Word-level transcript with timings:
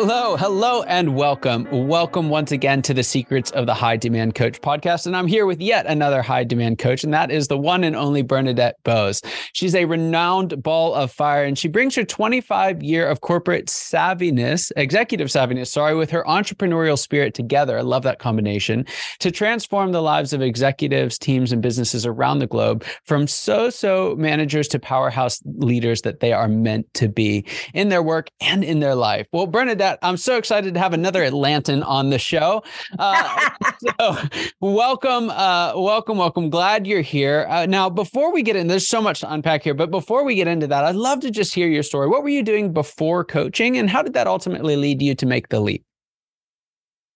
Hello, 0.00 0.27
hello, 0.36 0.82
and 0.82 1.14
welcome. 1.14 1.66
Welcome 1.70 2.28
once 2.28 2.52
again 2.52 2.82
to 2.82 2.92
the 2.92 3.02
Secrets 3.02 3.50
of 3.52 3.64
the 3.64 3.72
High 3.72 3.96
Demand 3.96 4.34
Coach 4.34 4.60
podcast. 4.60 5.06
And 5.06 5.16
I'm 5.16 5.26
here 5.26 5.46
with 5.46 5.60
yet 5.60 5.86
another 5.86 6.20
high 6.20 6.44
demand 6.44 6.78
coach, 6.78 7.02
and 7.02 7.14
that 7.14 7.30
is 7.30 7.48
the 7.48 7.56
one 7.56 7.82
and 7.82 7.96
only 7.96 8.20
Bernadette 8.20 8.76
Boas. 8.84 9.22
She's 9.54 9.74
a 9.74 9.86
renowned 9.86 10.62
ball 10.62 10.94
of 10.94 11.10
fire, 11.10 11.44
and 11.44 11.56
she 11.56 11.68
brings 11.68 11.94
her 11.94 12.04
25 12.04 12.82
year 12.82 13.08
of 13.08 13.22
corporate 13.22 13.66
savviness, 13.66 14.70
executive 14.76 15.28
savviness, 15.28 15.68
sorry, 15.68 15.94
with 15.94 16.10
her 16.10 16.24
entrepreneurial 16.24 16.98
spirit 16.98 17.32
together. 17.32 17.78
I 17.78 17.82
love 17.82 18.02
that 18.02 18.18
combination 18.18 18.84
to 19.20 19.30
transform 19.30 19.92
the 19.92 20.02
lives 20.02 20.34
of 20.34 20.42
executives, 20.42 21.18
teams, 21.18 21.52
and 21.52 21.62
businesses 21.62 22.04
around 22.04 22.40
the 22.40 22.46
globe 22.46 22.84
from 23.04 23.26
so 23.26 23.70
so 23.70 24.14
managers 24.18 24.68
to 24.68 24.78
powerhouse 24.78 25.40
leaders 25.44 26.02
that 26.02 26.20
they 26.20 26.32
are 26.32 26.48
meant 26.48 26.92
to 26.94 27.08
be 27.08 27.46
in 27.72 27.88
their 27.88 28.02
work 28.02 28.28
and 28.40 28.62
in 28.62 28.80
their 28.80 28.94
life. 28.94 29.26
Well, 29.32 29.46
Bernadette. 29.46 29.98
I'm 30.02 30.17
so 30.18 30.36
excited 30.36 30.74
to 30.74 30.80
have 30.80 30.92
another 30.92 31.22
Atlantan 31.22 31.86
on 31.86 32.10
the 32.10 32.18
show. 32.18 32.62
Uh, 32.98 33.50
so 34.00 34.16
welcome, 34.60 35.30
uh, 35.30 35.72
welcome, 35.76 36.18
welcome. 36.18 36.50
Glad 36.50 36.86
you're 36.86 37.00
here. 37.00 37.46
Uh, 37.48 37.66
now, 37.66 37.88
before 37.88 38.32
we 38.32 38.42
get 38.42 38.56
in, 38.56 38.66
there's 38.66 38.88
so 38.88 39.00
much 39.00 39.20
to 39.20 39.32
unpack 39.32 39.62
here, 39.62 39.74
but 39.74 39.90
before 39.90 40.24
we 40.24 40.34
get 40.34 40.48
into 40.48 40.66
that, 40.66 40.84
I'd 40.84 40.96
love 40.96 41.20
to 41.20 41.30
just 41.30 41.54
hear 41.54 41.68
your 41.68 41.82
story. 41.82 42.08
What 42.08 42.22
were 42.22 42.28
you 42.28 42.42
doing 42.42 42.72
before 42.72 43.24
coaching, 43.24 43.76
and 43.78 43.88
how 43.88 44.02
did 44.02 44.12
that 44.14 44.26
ultimately 44.26 44.76
lead 44.76 45.00
you 45.02 45.14
to 45.14 45.26
make 45.26 45.48
the 45.48 45.60
leap? 45.60 45.84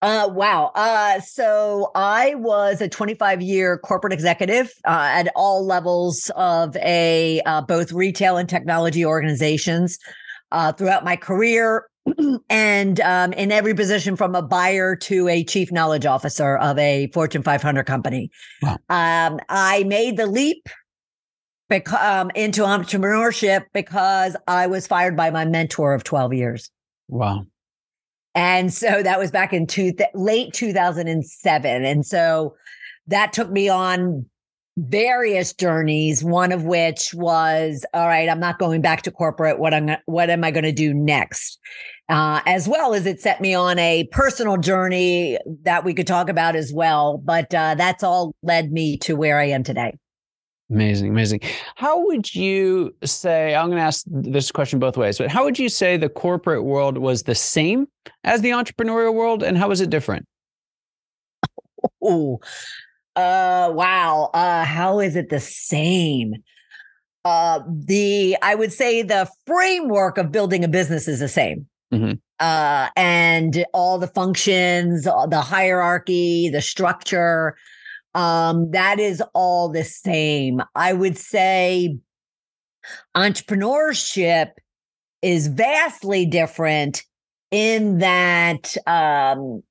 Uh, 0.02 0.28
wow. 0.32 0.72
Uh, 0.74 1.20
so 1.20 1.92
I 1.94 2.34
was 2.34 2.80
a 2.80 2.88
25 2.88 3.40
year 3.40 3.78
corporate 3.78 4.12
executive 4.12 4.72
uh, 4.84 5.10
at 5.12 5.28
all 5.36 5.64
levels 5.64 6.28
of 6.34 6.76
a 6.78 7.40
uh, 7.46 7.62
both 7.62 7.92
retail 7.92 8.36
and 8.36 8.48
technology 8.48 9.04
organizations. 9.06 9.98
Uh, 10.50 10.70
throughout 10.70 11.02
my 11.02 11.16
career, 11.16 11.86
and 12.50 13.00
um, 13.00 13.32
in 13.32 13.52
every 13.52 13.74
position 13.74 14.16
from 14.16 14.34
a 14.34 14.42
buyer 14.42 14.96
to 14.96 15.28
a 15.28 15.44
chief 15.44 15.70
knowledge 15.70 16.06
officer 16.06 16.56
of 16.56 16.78
a 16.78 17.08
Fortune 17.08 17.42
500 17.42 17.84
company. 17.84 18.30
Wow. 18.62 18.78
Um, 18.88 19.40
I 19.48 19.84
made 19.84 20.16
the 20.16 20.26
leap 20.26 20.68
beca- 21.70 22.20
um, 22.20 22.30
into 22.34 22.62
entrepreneurship 22.62 23.66
because 23.72 24.36
I 24.46 24.66
was 24.66 24.86
fired 24.86 25.16
by 25.16 25.30
my 25.30 25.44
mentor 25.44 25.94
of 25.94 26.04
12 26.04 26.34
years. 26.34 26.70
Wow. 27.08 27.46
And 28.34 28.72
so 28.72 29.02
that 29.02 29.18
was 29.18 29.30
back 29.30 29.52
in 29.52 29.66
two 29.66 29.92
th- 29.92 30.08
late 30.14 30.52
2007. 30.54 31.84
And 31.84 32.06
so 32.06 32.54
that 33.06 33.32
took 33.32 33.50
me 33.50 33.68
on 33.68 34.26
various 34.78 35.52
journeys 35.52 36.24
one 36.24 36.50
of 36.50 36.64
which 36.64 37.12
was 37.12 37.84
all 37.92 38.06
right 38.06 38.30
i'm 38.30 38.40
not 38.40 38.58
going 38.58 38.80
back 38.80 39.02
to 39.02 39.10
corporate 39.10 39.58
what 39.58 39.74
i'm 39.74 39.90
what 40.06 40.30
am 40.30 40.42
i 40.42 40.50
going 40.50 40.64
to 40.64 40.72
do 40.72 40.94
next 40.94 41.58
uh, 42.08 42.40
as 42.46 42.68
well 42.68 42.94
as 42.94 43.06
it 43.06 43.20
set 43.20 43.40
me 43.40 43.54
on 43.54 43.78
a 43.78 44.04
personal 44.12 44.56
journey 44.56 45.38
that 45.62 45.84
we 45.84 45.92
could 45.92 46.06
talk 46.06 46.30
about 46.30 46.56
as 46.56 46.72
well 46.72 47.18
but 47.18 47.52
uh, 47.54 47.74
that's 47.74 48.02
all 48.02 48.34
led 48.42 48.72
me 48.72 48.96
to 48.96 49.14
where 49.14 49.38
i 49.38 49.44
am 49.44 49.62
today 49.62 49.94
Amazing, 50.70 51.10
amazing. 51.10 51.40
How 51.74 52.02
would 52.06 52.34
you 52.34 52.94
say? 53.04 53.54
I'm 53.54 53.66
going 53.66 53.76
to 53.76 53.84
ask 53.84 54.06
this 54.06 54.50
question 54.50 54.78
both 54.78 54.96
ways, 54.96 55.18
but 55.18 55.30
how 55.30 55.44
would 55.44 55.58
you 55.58 55.68
say 55.68 55.98
the 55.98 56.08
corporate 56.08 56.64
world 56.64 56.96
was 56.96 57.24
the 57.24 57.34
same 57.34 57.88
as 58.24 58.40
the 58.40 58.50
entrepreneurial 58.50 59.12
world, 59.12 59.42
and 59.42 59.58
how 59.58 59.68
was 59.68 59.82
it 59.82 59.90
different? 59.90 60.26
Oh, 62.00 62.40
uh, 63.16 63.70
wow. 63.72 64.30
Uh, 64.32 64.64
how 64.64 65.00
is 65.00 65.16
it 65.16 65.28
the 65.28 65.40
same? 65.40 66.34
Uh, 67.24 67.60
the 67.68 68.36
I 68.42 68.54
would 68.54 68.72
say 68.72 69.02
the 69.02 69.28
framework 69.46 70.18
of 70.18 70.32
building 70.32 70.64
a 70.64 70.68
business 70.68 71.06
is 71.08 71.20
the 71.20 71.28
same. 71.28 71.66
Mm-hmm. 71.92 72.12
Uh, 72.40 72.88
and 72.96 73.64
all 73.72 73.98
the 73.98 74.08
functions, 74.08 75.04
the 75.04 75.44
hierarchy, 75.44 76.48
the 76.48 76.62
structure, 76.62 77.56
um, 78.14 78.70
that 78.72 78.98
is 78.98 79.22
all 79.34 79.68
the 79.68 79.84
same. 79.84 80.62
I 80.74 80.92
would 80.92 81.16
say 81.16 81.98
entrepreneurship 83.16 84.52
is 85.20 85.46
vastly 85.46 86.26
different 86.26 87.04
in 87.50 87.98
that 87.98 88.74
um, 88.86 89.62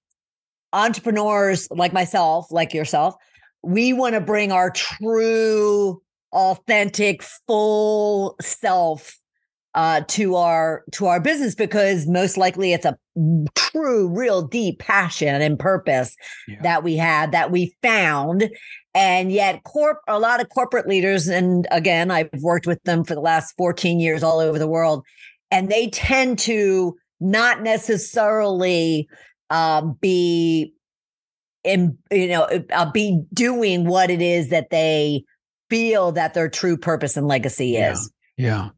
entrepreneurs 0.74 1.68
like 1.72 1.94
myself, 1.94 2.47
like 2.51 2.74
yourself, 2.74 3.16
we 3.63 3.94
want 3.94 4.16
to 4.16 4.22
bring 4.22 4.51
our 4.51 4.72
true, 4.72 6.01
authentic, 6.31 7.23
full 7.47 8.35
self 8.41 9.17
uh, 9.73 10.01
to 10.07 10.35
our 10.35 10.83
to 10.91 11.05
our 11.05 11.19
business 11.19 11.55
because 11.55 12.05
most 12.07 12.38
likely 12.38 12.73
it's 12.73 12.85
a 12.85 12.97
true, 13.55 14.09
real, 14.09 14.41
deep 14.41 14.79
passion 14.79 15.41
and 15.41 15.57
purpose 15.57 16.16
yeah. 16.47 16.61
that 16.61 16.83
we 16.83 16.97
had 16.97 17.31
that 17.31 17.51
we 17.51 17.73
found. 17.81 18.50
And 18.94 19.31
yet, 19.31 19.63
corp 19.63 20.00
a 20.07 20.19
lot 20.19 20.41
of 20.41 20.50
corporate 20.50 20.88
leaders, 20.88 21.27
and 21.29 21.66
again, 21.71 22.11
I've 22.11 22.29
worked 22.41 22.67
with 22.67 22.83
them 22.83 23.05
for 23.05 23.16
the 23.16 23.21
last 23.21 23.55
14 23.57 24.01
years 24.01 24.23
all 24.23 24.39
over 24.39 24.59
the 24.59 24.67
world, 24.67 25.05
and 25.50 25.69
they 25.69 25.89
tend 25.89 26.39
to 26.39 26.97
not 27.21 27.61
necessarily 27.61 29.07
uh, 29.50 29.81
be 30.01 30.73
in 31.63 31.97
you 32.11 32.27
know 32.27 32.44
uh, 32.72 32.91
be 32.91 33.22
doing 33.33 33.85
what 33.85 34.09
it 34.09 34.22
is 34.22 34.49
that 34.49 34.69
they 34.69 35.23
feel 35.69 36.11
that 36.11 36.33
their 36.33 36.49
true 36.49 36.77
purpose 36.77 37.16
and 37.17 37.27
legacy 37.27 37.77
is 37.77 38.11
yeah. 38.38 38.69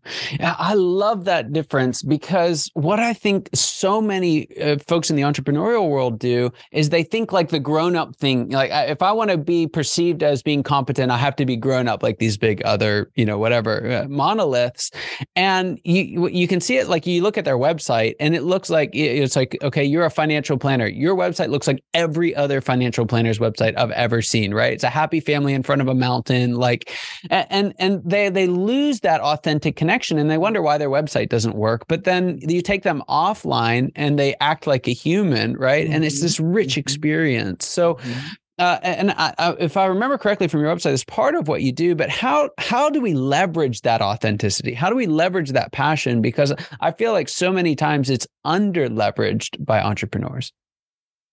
I 0.41 0.73
love 0.73 1.23
that 1.23 1.53
difference 1.53 2.03
because 2.03 2.69
what 2.73 2.99
I 2.99 3.13
think 3.13 3.49
so 3.53 4.01
many 4.01 4.47
uh, 4.59 4.77
folks 4.87 5.09
in 5.09 5.15
the 5.15 5.21
entrepreneurial 5.21 5.89
world 5.89 6.19
do 6.19 6.51
is 6.73 6.89
they 6.89 7.03
think 7.03 7.31
like 7.31 7.49
the 7.49 7.59
grown 7.59 7.95
up 7.95 8.15
thing. 8.17 8.49
Like, 8.49 8.71
if 8.89 9.01
I 9.01 9.13
want 9.13 9.31
to 9.31 9.37
be 9.37 9.67
perceived 9.67 10.21
as 10.21 10.43
being 10.43 10.63
competent, 10.63 11.11
I 11.11 11.17
have 11.17 11.35
to 11.37 11.45
be 11.45 11.55
grown 11.55 11.87
up 11.87 12.03
like 12.03 12.17
these 12.17 12.37
big 12.37 12.61
other, 12.63 13.09
you 13.15 13.25
know, 13.25 13.37
whatever 13.37 13.89
uh, 13.89 14.07
monoliths. 14.09 14.91
And 15.37 15.79
you, 15.85 16.27
you 16.27 16.47
can 16.47 16.59
see 16.59 16.77
it 16.77 16.89
like 16.89 17.07
you 17.07 17.21
look 17.21 17.37
at 17.37 17.45
their 17.45 17.57
website 17.57 18.15
and 18.19 18.35
it 18.35 18.43
looks 18.43 18.69
like 18.69 18.89
it's 18.93 19.37
like, 19.37 19.57
okay, 19.61 19.83
you're 19.83 20.05
a 20.05 20.09
financial 20.09 20.57
planner. 20.57 20.87
Your 20.87 21.15
website 21.15 21.49
looks 21.49 21.67
like 21.67 21.81
every 21.93 22.35
other 22.35 22.59
financial 22.59 23.05
planner's 23.05 23.39
website 23.39 23.77
I've 23.77 23.91
ever 23.91 24.21
seen, 24.21 24.53
right? 24.53 24.73
It's 24.73 24.83
a 24.83 24.89
happy 24.89 25.21
family 25.21 25.53
in 25.53 25.63
front 25.63 25.81
of 25.81 25.87
a 25.87 25.95
mountain. 25.95 26.55
Like, 26.55 26.91
and, 27.29 27.73
and 27.79 28.01
they, 28.03 28.27
they 28.27 28.47
lose 28.47 28.99
that 29.01 29.21
authentic 29.21 29.52
authentic 29.53 29.75
connection 29.75 30.17
and 30.17 30.31
they 30.31 30.37
wonder 30.39 30.61
why 30.63 30.79
their 30.79 30.89
website 30.89 31.29
doesn't 31.29 31.55
work. 31.55 31.85
But 31.87 32.05
then 32.05 32.39
you 32.41 32.61
take 32.61 32.81
them 32.81 33.03
offline 33.07 33.91
and 33.95 34.17
they 34.17 34.35
act 34.41 34.65
like 34.65 34.87
a 34.87 34.93
human, 34.93 35.55
right? 35.57 35.85
Mm-hmm. 35.85 35.93
And 35.93 36.05
it's 36.05 36.21
this 36.21 36.39
rich 36.39 36.71
mm-hmm. 36.71 36.79
experience. 36.79 37.67
So, 37.67 37.95
mm-hmm. 37.95 38.27
Uh, 38.59 38.77
and 38.83 39.09
I, 39.17 39.33
I, 39.39 39.55
if 39.59 39.77
I 39.77 39.85
remember 39.87 40.15
correctly 40.15 40.47
from 40.47 40.61
your 40.61 40.73
website, 40.73 40.93
it's 40.93 41.03
part 41.03 41.33
of 41.33 41.47
what 41.47 41.63
you 41.63 41.71
do. 41.71 41.95
But 41.95 42.11
how 42.11 42.51
how 42.59 42.87
do 42.87 43.01
we 43.01 43.15
leverage 43.15 43.81
that 43.81 43.99
authenticity? 43.99 44.75
How 44.75 44.91
do 44.91 44.95
we 44.95 45.07
leverage 45.07 45.53
that 45.53 45.71
passion? 45.71 46.21
Because 46.21 46.53
I 46.79 46.91
feel 46.91 47.13
like 47.13 47.29
so 47.29 47.51
many 47.51 47.75
times 47.75 48.11
it's 48.11 48.27
under 48.45 48.87
leveraged 48.89 49.65
by 49.65 49.81
entrepreneurs. 49.81 50.53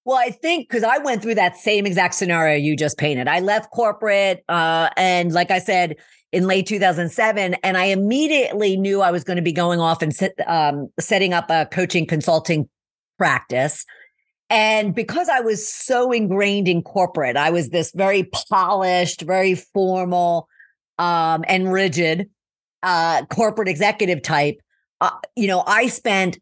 Well, 0.07 0.17
I 0.17 0.31
think 0.31 0.67
because 0.67 0.83
I 0.83 0.97
went 0.97 1.21
through 1.21 1.35
that 1.35 1.59
same 1.59 1.85
exact 1.85 2.15
scenario 2.15 2.57
you 2.57 2.75
just 2.75 2.97
painted. 2.97 3.29
I 3.29 3.41
left 3.41 3.71
corporate, 3.71 4.43
uh, 4.49 4.89
and 4.97 5.31
like 5.31 5.51
I 5.51 5.59
said, 5.59 5.97
in 6.33 6.47
late 6.47 6.67
2007, 6.67 7.55
and 7.63 7.77
I 7.77 7.87
immediately 7.87 8.77
knew 8.77 9.01
I 9.01 9.11
was 9.11 9.25
going 9.25 9.37
to 9.37 9.43
be 9.43 9.53
going 9.53 9.81
off 9.81 10.01
and 10.03 10.15
set, 10.15 10.33
um, 10.47 10.89
setting 11.01 11.35
up 11.35 11.51
a 11.51 11.67
coaching 11.67 12.07
consulting 12.07 12.69
practice. 13.19 13.85
And 14.49 14.95
because 14.95 15.29
I 15.29 15.41
was 15.41 15.67
so 15.67 16.13
ingrained 16.13 16.69
in 16.69 16.83
corporate, 16.83 17.37
I 17.37 17.51
was 17.51 17.71
this 17.71 17.93
very 17.93 18.25
polished, 18.49 19.23
very 19.23 19.55
formal, 19.55 20.49
um, 20.99 21.45
and 21.49 21.73
rigid 21.73 22.29
uh, 22.83 23.25
corporate 23.27 23.69
executive 23.69 24.23
type. 24.23 24.59
Uh, 25.01 25.11
you 25.37 25.47
know, 25.47 25.63
I 25.67 25.87
spent 25.87 26.39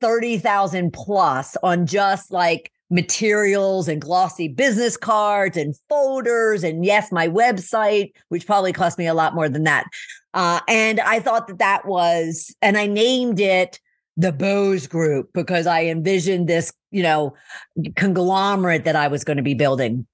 30,000 0.00 0.92
plus 0.92 1.56
on 1.62 1.86
just 1.86 2.30
like 2.30 2.72
materials 2.90 3.86
and 3.88 4.00
glossy 4.00 4.48
business 4.48 4.96
cards 4.96 5.56
and 5.56 5.76
folders 5.88 6.64
and 6.64 6.84
yes 6.84 7.12
my 7.12 7.28
website 7.28 8.10
which 8.28 8.46
probably 8.46 8.72
cost 8.72 8.98
me 8.98 9.06
a 9.06 9.14
lot 9.14 9.34
more 9.34 9.48
than 9.48 9.64
that 9.64 9.84
uh, 10.34 10.60
and 10.66 11.00
i 11.00 11.20
thought 11.20 11.46
that 11.46 11.58
that 11.58 11.86
was 11.86 12.54
and 12.60 12.76
i 12.76 12.86
named 12.86 13.38
it 13.38 13.78
the 14.20 14.32
Boas 14.32 14.86
Group 14.86 15.30
because 15.32 15.66
I 15.66 15.84
envisioned 15.86 16.46
this, 16.46 16.72
you 16.90 17.02
know, 17.02 17.34
conglomerate 17.96 18.84
that 18.84 18.96
I 18.96 19.08
was 19.08 19.24
going 19.24 19.38
to 19.38 19.42
be 19.42 19.54
building. 19.54 20.06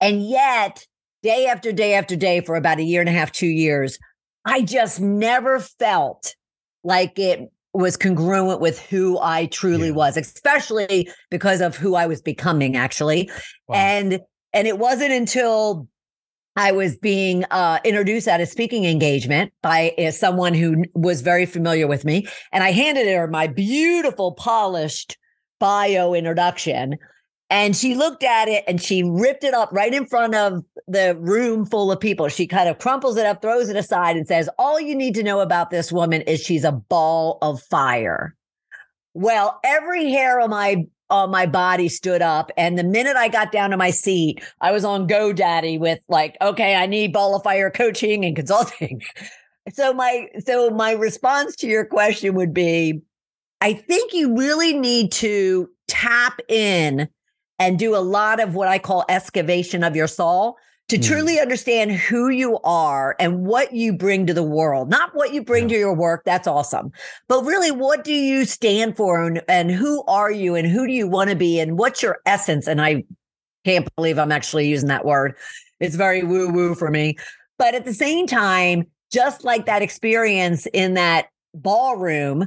And 0.00 0.28
yet, 0.28 0.84
day 1.22 1.46
after 1.46 1.70
day 1.70 1.94
after 1.94 2.16
day 2.16 2.40
for 2.40 2.56
about 2.56 2.80
a 2.80 2.82
year 2.82 3.00
and 3.00 3.08
a 3.08 3.12
half, 3.12 3.30
two 3.30 3.46
years, 3.46 3.98
I 4.44 4.62
just 4.62 5.00
never 5.00 5.60
felt 5.60 6.34
like 6.82 7.18
it 7.18 7.52
was 7.72 7.96
congruent 7.96 8.60
with 8.60 8.80
who 8.80 9.18
I 9.20 9.46
truly 9.46 9.88
yeah. 9.88 9.94
was, 9.94 10.16
especially 10.16 11.08
because 11.30 11.60
of 11.60 11.76
who 11.76 11.94
I 11.94 12.06
was 12.06 12.20
becoming 12.20 12.76
actually. 12.76 13.30
Wow. 13.68 13.76
And 13.76 14.20
and 14.52 14.66
it 14.66 14.78
wasn't 14.78 15.12
until 15.12 15.88
I 16.56 16.72
was 16.72 16.96
being 16.96 17.44
uh, 17.50 17.78
introduced 17.84 18.26
at 18.26 18.40
a 18.40 18.46
speaking 18.46 18.84
engagement 18.84 19.52
by 19.62 19.94
uh, 19.98 20.10
someone 20.10 20.52
who 20.52 20.84
was 20.94 21.20
very 21.20 21.46
familiar 21.46 21.86
with 21.86 22.04
me. 22.04 22.26
And 22.52 22.64
I 22.64 22.72
handed 22.72 23.06
her 23.06 23.28
my 23.28 23.46
beautiful, 23.46 24.32
polished 24.32 25.16
bio 25.60 26.12
introduction. 26.12 26.96
And 27.50 27.76
she 27.76 27.96
looked 27.96 28.22
at 28.22 28.48
it 28.48 28.62
and 28.68 28.80
she 28.80 29.02
ripped 29.02 29.42
it 29.42 29.54
up 29.54 29.70
right 29.72 29.92
in 29.92 30.06
front 30.06 30.36
of 30.36 30.64
the 30.86 31.16
room 31.16 31.66
full 31.66 31.90
of 31.90 31.98
people. 31.98 32.28
She 32.28 32.46
kind 32.46 32.68
of 32.68 32.78
crumples 32.78 33.16
it 33.16 33.26
up, 33.26 33.42
throws 33.42 33.68
it 33.68 33.76
aside, 33.76 34.16
and 34.16 34.26
says, 34.26 34.48
All 34.56 34.80
you 34.80 34.94
need 34.94 35.16
to 35.16 35.24
know 35.24 35.40
about 35.40 35.70
this 35.70 35.90
woman 35.90 36.22
is 36.22 36.40
she's 36.40 36.64
a 36.64 36.70
ball 36.70 37.38
of 37.42 37.60
fire. 37.60 38.36
Well, 39.14 39.58
every 39.64 40.10
hair 40.10 40.40
on 40.40 40.50
my 40.50 40.84
on 41.10 41.30
my 41.30 41.44
body 41.44 41.88
stood 41.88 42.22
up. 42.22 42.50
And 42.56 42.78
the 42.78 42.84
minute 42.84 43.16
I 43.16 43.28
got 43.28 43.52
down 43.52 43.70
to 43.70 43.76
my 43.76 43.90
seat, 43.90 44.42
I 44.60 44.70
was 44.70 44.84
on 44.84 45.08
GoDaddy 45.08 45.78
with 45.78 45.98
like, 46.08 46.36
okay, 46.40 46.76
I 46.76 46.86
need 46.86 47.12
ball 47.12 47.34
of 47.34 47.42
fire 47.42 47.70
coaching 47.70 48.24
and 48.24 48.36
consulting. 48.36 49.02
so 49.72 49.92
my 49.92 50.28
so 50.44 50.70
my 50.70 50.92
response 50.92 51.56
to 51.56 51.66
your 51.66 51.84
question 51.84 52.34
would 52.36 52.54
be, 52.54 53.02
I 53.60 53.74
think 53.74 54.14
you 54.14 54.36
really 54.36 54.72
need 54.72 55.12
to 55.12 55.68
tap 55.88 56.40
in 56.48 57.08
and 57.60 57.78
do 57.78 57.94
a 57.94 57.98
lot 57.98 58.40
of 58.40 58.54
what 58.56 58.66
I 58.66 58.78
call 58.78 59.04
excavation 59.08 59.84
of 59.84 59.94
your 59.94 60.08
soul 60.08 60.56
to 60.88 60.98
mm. 60.98 61.06
truly 61.06 61.38
understand 61.38 61.92
who 61.92 62.30
you 62.30 62.58
are 62.64 63.14
and 63.20 63.46
what 63.46 63.72
you 63.72 63.92
bring 63.92 64.26
to 64.26 64.34
the 64.34 64.42
world, 64.42 64.90
not 64.90 65.14
what 65.14 65.32
you 65.32 65.44
bring 65.44 65.68
yeah. 65.68 65.76
to 65.76 65.78
your 65.78 65.94
work. 65.94 66.22
That's 66.24 66.48
awesome. 66.48 66.90
But 67.28 67.44
really, 67.44 67.70
what 67.70 68.02
do 68.02 68.12
you 68.12 68.44
stand 68.44 68.96
for 68.96 69.22
and, 69.22 69.42
and 69.46 69.70
who 69.70 70.02
are 70.08 70.32
you 70.32 70.56
and 70.56 70.66
who 70.66 70.86
do 70.88 70.92
you 70.92 71.06
want 71.06 71.30
to 71.30 71.36
be 71.36 71.60
and 71.60 71.78
what's 71.78 72.02
your 72.02 72.18
essence? 72.26 72.66
And 72.66 72.80
I 72.80 73.04
can't 73.64 73.88
believe 73.94 74.18
I'm 74.18 74.32
actually 74.32 74.68
using 74.68 74.88
that 74.88 75.04
word. 75.04 75.36
It's 75.78 75.94
very 75.96 76.24
woo 76.24 76.50
woo 76.50 76.74
for 76.74 76.90
me. 76.90 77.16
But 77.56 77.74
at 77.74 77.84
the 77.84 77.94
same 77.94 78.26
time, 78.26 78.86
just 79.12 79.44
like 79.44 79.66
that 79.66 79.82
experience 79.82 80.66
in 80.72 80.94
that 80.94 81.28
ballroom, 81.54 82.46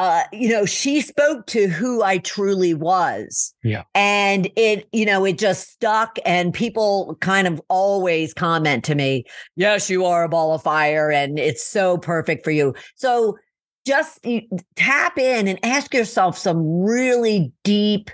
uh, 0.00 0.22
you 0.32 0.48
know, 0.48 0.64
she 0.64 1.02
spoke 1.02 1.44
to 1.44 1.68
who 1.68 2.02
I 2.02 2.16
truly 2.16 2.72
was. 2.72 3.52
Yeah. 3.62 3.82
And 3.94 4.50
it, 4.56 4.88
you 4.92 5.04
know, 5.04 5.26
it 5.26 5.36
just 5.36 5.68
stuck. 5.68 6.18
And 6.24 6.54
people 6.54 7.18
kind 7.20 7.46
of 7.46 7.60
always 7.68 8.32
comment 8.32 8.82
to 8.84 8.94
me, 8.94 9.24
yes, 9.56 9.90
you 9.90 10.06
are 10.06 10.24
a 10.24 10.28
ball 10.30 10.54
of 10.54 10.62
fire. 10.62 11.10
And 11.10 11.38
it's 11.38 11.62
so 11.62 11.98
perfect 11.98 12.44
for 12.44 12.50
you. 12.50 12.74
So 12.96 13.36
just 13.86 14.26
tap 14.74 15.18
in 15.18 15.46
and 15.46 15.58
ask 15.62 15.92
yourself 15.92 16.38
some 16.38 16.64
really 16.80 17.52
deep 17.62 18.10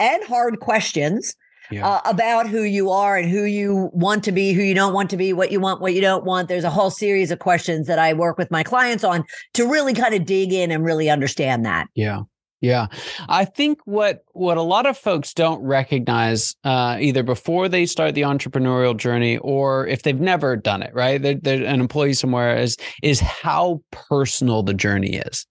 and 0.00 0.24
hard 0.24 0.60
questions 0.60 1.36
yeah. 1.70 1.86
uh, 1.86 2.00
about 2.04 2.48
who 2.48 2.62
you 2.62 2.90
are 2.90 3.16
and 3.16 3.30
who 3.30 3.44
you 3.44 3.90
want 3.92 4.24
to 4.24 4.32
be, 4.32 4.52
who 4.52 4.62
you 4.62 4.74
don't 4.74 4.92
want 4.92 5.10
to 5.10 5.16
be, 5.16 5.32
what 5.32 5.50
you 5.52 5.60
want, 5.60 5.80
what 5.80 5.94
you 5.94 6.00
don't 6.00 6.24
want. 6.24 6.48
There's 6.48 6.64
a 6.64 6.70
whole 6.70 6.90
series 6.90 7.30
of 7.30 7.38
questions 7.38 7.86
that 7.86 7.98
I 7.98 8.12
work 8.12 8.38
with 8.38 8.50
my 8.50 8.62
clients 8.62 9.04
on 9.04 9.24
to 9.54 9.66
really 9.66 9.94
kind 9.94 10.14
of 10.14 10.24
dig 10.24 10.52
in 10.52 10.70
and 10.70 10.84
really 10.84 11.10
understand 11.10 11.64
that. 11.64 11.88
Yeah. 11.94 12.22
Yeah, 12.62 12.86
I 13.28 13.44
think 13.44 13.80
what 13.84 14.24
what 14.32 14.56
a 14.56 14.62
lot 14.62 14.86
of 14.86 14.96
folks 14.96 15.34
don't 15.34 15.62
recognize 15.62 16.56
uh, 16.64 16.96
either 16.98 17.22
before 17.22 17.68
they 17.68 17.84
start 17.84 18.14
the 18.14 18.22
entrepreneurial 18.22 18.96
journey 18.96 19.36
or 19.38 19.86
if 19.86 20.02
they've 20.02 20.18
never 20.18 20.56
done 20.56 20.82
it, 20.82 20.94
right? 20.94 21.20
They're, 21.20 21.34
they're 21.34 21.64
an 21.66 21.80
employee 21.80 22.14
somewhere 22.14 22.56
is 22.56 22.78
is 23.02 23.20
how 23.20 23.82
personal 23.90 24.62
the 24.62 24.72
journey 24.72 25.16
is 25.16 25.46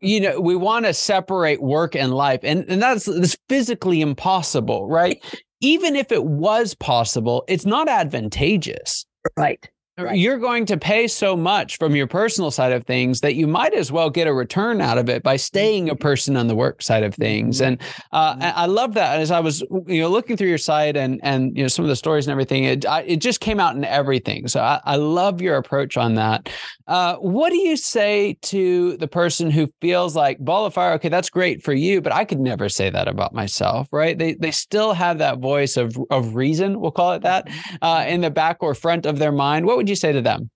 you 0.00 0.20
know, 0.20 0.40
we 0.40 0.56
want 0.56 0.86
to 0.86 0.94
separate 0.94 1.62
work 1.62 1.94
and 1.94 2.14
life, 2.14 2.40
and, 2.42 2.64
and 2.68 2.82
that's, 2.82 3.04
that's 3.04 3.36
physically 3.48 4.00
impossible, 4.00 4.88
right? 4.88 5.22
Even 5.60 5.96
if 5.96 6.12
it 6.12 6.24
was 6.24 6.74
possible, 6.74 7.44
it's 7.48 7.66
not 7.66 7.88
advantageous. 7.88 9.04
Right. 9.36 9.68
Right. 9.98 10.16
You're 10.16 10.38
going 10.38 10.64
to 10.66 10.76
pay 10.76 11.08
so 11.08 11.36
much 11.36 11.76
from 11.76 11.96
your 11.96 12.06
personal 12.06 12.52
side 12.52 12.70
of 12.70 12.86
things 12.86 13.20
that 13.22 13.34
you 13.34 13.48
might 13.48 13.74
as 13.74 13.90
well 13.90 14.10
get 14.10 14.28
a 14.28 14.32
return 14.32 14.80
out 14.80 14.96
of 14.96 15.08
it 15.08 15.24
by 15.24 15.34
staying 15.34 15.88
a 15.88 15.94
mm-hmm. 15.94 16.00
person 16.00 16.36
on 16.36 16.46
the 16.46 16.54
work 16.54 16.82
side 16.82 17.02
of 17.02 17.16
things. 17.16 17.56
Mm-hmm. 17.56 17.66
And 17.66 17.82
uh, 18.12 18.34
mm-hmm. 18.34 18.42
I 18.42 18.66
love 18.66 18.94
that. 18.94 19.18
As 19.18 19.32
I 19.32 19.40
was, 19.40 19.60
you 19.88 20.00
know, 20.00 20.08
looking 20.08 20.36
through 20.36 20.48
your 20.48 20.56
site 20.56 20.96
and 20.96 21.18
and 21.24 21.56
you 21.56 21.64
know 21.64 21.68
some 21.68 21.84
of 21.84 21.88
the 21.88 21.96
stories 21.96 22.28
and 22.28 22.30
everything, 22.30 22.62
it 22.62 22.86
I, 22.86 23.00
it 23.02 23.16
just 23.16 23.40
came 23.40 23.58
out 23.58 23.74
in 23.74 23.84
everything. 23.84 24.46
So 24.46 24.60
I, 24.60 24.80
I 24.84 24.94
love 24.94 25.42
your 25.42 25.56
approach 25.56 25.96
on 25.96 26.14
that. 26.14 26.48
Uh, 26.86 27.16
what 27.16 27.50
do 27.50 27.56
you 27.56 27.76
say 27.76 28.38
to 28.42 28.96
the 28.98 29.08
person 29.08 29.50
who 29.50 29.68
feels 29.80 30.14
like 30.14 30.38
ball 30.38 30.64
of 30.64 30.74
fire? 30.74 30.92
Okay, 30.92 31.08
that's 31.08 31.28
great 31.28 31.60
for 31.60 31.72
you, 31.72 32.00
but 32.00 32.12
I 32.12 32.24
could 32.24 32.40
never 32.40 32.68
say 32.68 32.88
that 32.88 33.08
about 33.08 33.34
myself, 33.34 33.88
right? 33.90 34.16
They 34.16 34.34
they 34.34 34.52
still 34.52 34.92
have 34.92 35.18
that 35.18 35.38
voice 35.38 35.76
of 35.76 35.98
of 36.10 36.36
reason, 36.36 36.78
we'll 36.78 36.92
call 36.92 37.14
it 37.14 37.22
that, 37.22 37.48
uh, 37.82 38.04
in 38.06 38.20
the 38.20 38.30
back 38.30 38.58
or 38.60 38.74
front 38.74 39.04
of 39.04 39.18
their 39.18 39.32
mind. 39.32 39.66
What 39.66 39.76
would 39.76 39.87
would 39.88 39.92
you 39.92 39.96
say 39.96 40.12
to 40.12 40.20
them? 40.20 40.50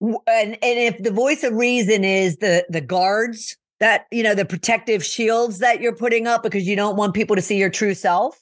And 0.00 0.18
and 0.26 0.58
if 0.62 1.02
the 1.02 1.10
voice 1.10 1.42
of 1.42 1.54
reason 1.54 2.04
is 2.04 2.38
the 2.38 2.64
the 2.68 2.80
guards 2.80 3.56
that 3.80 4.06
you 4.10 4.22
know 4.22 4.34
the 4.34 4.44
protective 4.44 5.04
shields 5.04 5.58
that 5.58 5.80
you're 5.80 5.94
putting 5.94 6.26
up 6.26 6.42
because 6.42 6.66
you 6.66 6.76
don't 6.76 6.96
want 6.96 7.14
people 7.14 7.36
to 7.36 7.42
see 7.42 7.58
your 7.58 7.70
true 7.70 7.94
self, 7.94 8.38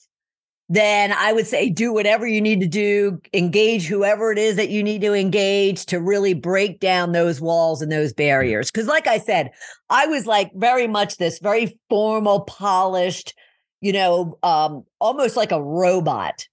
then 0.69 1.13
I 1.13 1.33
would 1.33 1.47
say 1.47 1.71
do 1.71 1.93
whatever 1.93 2.27
you 2.27 2.41
need 2.41 2.61
to 2.61 2.67
do, 2.67 3.21
engage 3.33 3.87
whoever 3.87 4.33
it 4.33 4.39
is 4.39 4.57
that 4.57 4.71
you 4.71 4.83
need 4.83 5.01
to 5.03 5.15
engage 5.15 5.87
to 5.87 6.01
really 6.01 6.35
break 6.35 6.81
down 6.81 7.13
those 7.13 7.41
walls 7.41 7.83
and 7.83 7.91
those 7.91 8.13
barriers. 8.13 8.71
Because, 8.71 8.89
like 8.89 9.07
I 9.07 9.19
said, 9.19 9.51
I 9.91 10.07
was 10.07 10.27
like 10.27 10.51
very 10.55 10.89
much 10.89 11.19
this 11.19 11.39
very 11.39 11.79
formal, 11.89 12.41
polished, 12.43 13.33
you 13.81 13.93
know, 13.93 14.39
um, 14.43 14.85
almost 15.01 15.37
like 15.37 15.53
a 15.53 15.63
robot, 15.63 16.49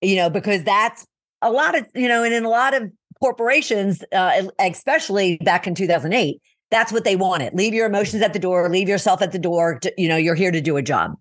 you 0.00 0.16
know, 0.16 0.30
because 0.30 0.64
that's 0.64 1.06
a 1.42 1.50
lot 1.50 1.76
of, 1.76 1.86
you 1.94 2.08
know, 2.08 2.22
and 2.22 2.34
in 2.34 2.44
a 2.44 2.48
lot 2.48 2.74
of 2.74 2.90
corporations, 3.20 4.02
uh, 4.12 4.42
especially 4.58 5.36
back 5.38 5.66
in 5.66 5.74
2008, 5.74 6.40
that's 6.70 6.92
what 6.92 7.04
they 7.04 7.16
wanted. 7.16 7.54
Leave 7.54 7.74
your 7.74 7.86
emotions 7.86 8.22
at 8.22 8.32
the 8.32 8.38
door, 8.38 8.68
leave 8.68 8.88
yourself 8.88 9.22
at 9.22 9.32
the 9.32 9.38
door. 9.38 9.78
To, 9.80 9.92
you 9.98 10.08
know, 10.08 10.16
you're 10.16 10.34
here 10.34 10.52
to 10.52 10.60
do 10.60 10.76
a 10.76 10.82
job. 10.82 11.16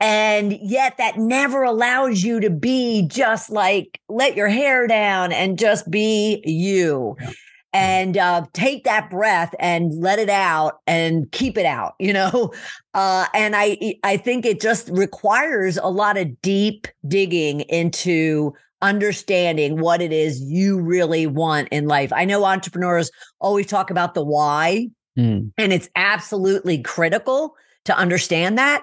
And 0.00 0.58
yet 0.62 0.96
that 0.96 1.18
never 1.18 1.62
allows 1.62 2.22
you 2.22 2.40
to 2.40 2.48
be 2.48 3.06
just 3.06 3.50
like 3.50 4.00
let 4.08 4.34
your 4.34 4.48
hair 4.48 4.86
down 4.86 5.30
and 5.30 5.58
just 5.58 5.90
be 5.90 6.42
you. 6.44 7.16
Yeah. 7.20 7.30
And 7.72 8.16
uh, 8.18 8.46
take 8.52 8.82
that 8.82 9.10
breath 9.10 9.54
and 9.60 9.92
let 9.94 10.18
it 10.18 10.28
out 10.28 10.80
and 10.88 11.30
keep 11.30 11.56
it 11.56 11.66
out, 11.66 11.94
you 11.98 12.12
know. 12.12 12.52
Uh, 12.92 13.26
and 13.34 13.54
I, 13.54 13.94
I 14.02 14.16
think 14.16 14.44
it 14.44 14.60
just 14.60 14.88
requires 14.88 15.76
a 15.76 15.86
lot 15.86 16.16
of 16.16 16.42
deep 16.42 16.88
digging 17.06 17.60
into 17.60 18.52
understanding 18.82 19.80
what 19.80 20.00
it 20.00 20.12
is 20.12 20.40
you 20.40 20.80
really 20.80 21.26
want 21.26 21.68
in 21.70 21.86
life. 21.86 22.12
I 22.12 22.24
know 22.24 22.44
entrepreneurs 22.44 23.10
always 23.40 23.66
talk 23.66 23.90
about 23.90 24.14
the 24.14 24.24
why, 24.24 24.88
mm. 25.18 25.50
and 25.58 25.72
it's 25.72 25.88
absolutely 25.96 26.82
critical 26.82 27.54
to 27.84 27.96
understand 27.96 28.58
that. 28.58 28.82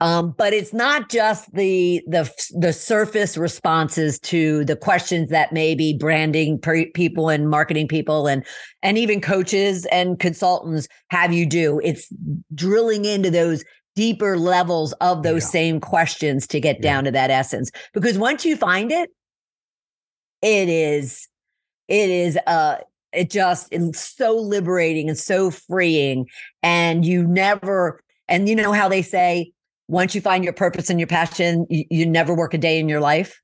Um, 0.00 0.34
but 0.36 0.52
it's 0.52 0.74
not 0.74 1.08
just 1.08 1.52
the 1.54 2.02
the 2.08 2.30
the 2.58 2.72
surface 2.72 3.36
responses 3.36 4.18
to 4.20 4.64
the 4.64 4.76
questions 4.76 5.30
that 5.30 5.52
maybe 5.52 5.96
branding 5.98 6.58
per- 6.58 6.86
people 6.94 7.28
and 7.28 7.48
marketing 7.48 7.86
people 7.86 8.26
and 8.26 8.44
and 8.82 8.98
even 8.98 9.20
coaches 9.20 9.86
and 9.86 10.18
consultants 10.18 10.88
have 11.10 11.32
you 11.32 11.46
do. 11.46 11.80
It's 11.84 12.12
drilling 12.54 13.04
into 13.04 13.30
those 13.30 13.64
deeper 13.94 14.36
levels 14.36 14.92
of 14.94 15.22
those 15.22 15.44
Yeah. 15.44 15.50
same 15.50 15.80
questions 15.80 16.48
to 16.48 16.60
get 16.60 16.76
Yeah. 16.76 16.82
down 16.82 17.04
to 17.04 17.12
that 17.12 17.30
essence. 17.30 17.70
Because 17.94 18.18
once 18.18 18.44
you 18.44 18.56
find 18.56 18.90
it, 18.90 19.10
it 20.44 20.68
is, 20.68 21.26
it 21.88 22.10
is, 22.10 22.38
uh, 22.46 22.76
it 23.12 23.30
just 23.30 23.68
is 23.72 23.98
so 23.98 24.36
liberating 24.36 25.08
and 25.08 25.18
so 25.18 25.50
freeing. 25.50 26.26
And 26.62 27.04
you 27.04 27.26
never, 27.26 28.00
and 28.28 28.46
you 28.46 28.54
know 28.54 28.72
how 28.72 28.88
they 28.88 29.00
say, 29.00 29.52
once 29.88 30.14
you 30.14 30.20
find 30.20 30.44
your 30.44 30.52
purpose 30.52 30.90
and 30.90 31.00
your 31.00 31.06
passion, 31.06 31.66
you, 31.70 31.84
you 31.90 32.06
never 32.06 32.34
work 32.34 32.52
a 32.52 32.58
day 32.58 32.78
in 32.78 32.88
your 32.88 33.00
life. 33.00 33.40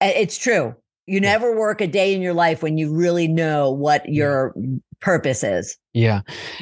It's 0.00 0.36
true. 0.36 0.74
You 1.06 1.20
never 1.20 1.56
work 1.56 1.80
a 1.80 1.86
day 1.86 2.14
in 2.14 2.22
your 2.22 2.34
life 2.34 2.62
when 2.62 2.76
you 2.76 2.94
really 2.94 3.26
know 3.26 3.70
what 3.70 4.08
your 4.08 4.54
purpose 5.00 5.42
is. 5.42 5.76
Yeah. 5.92 6.20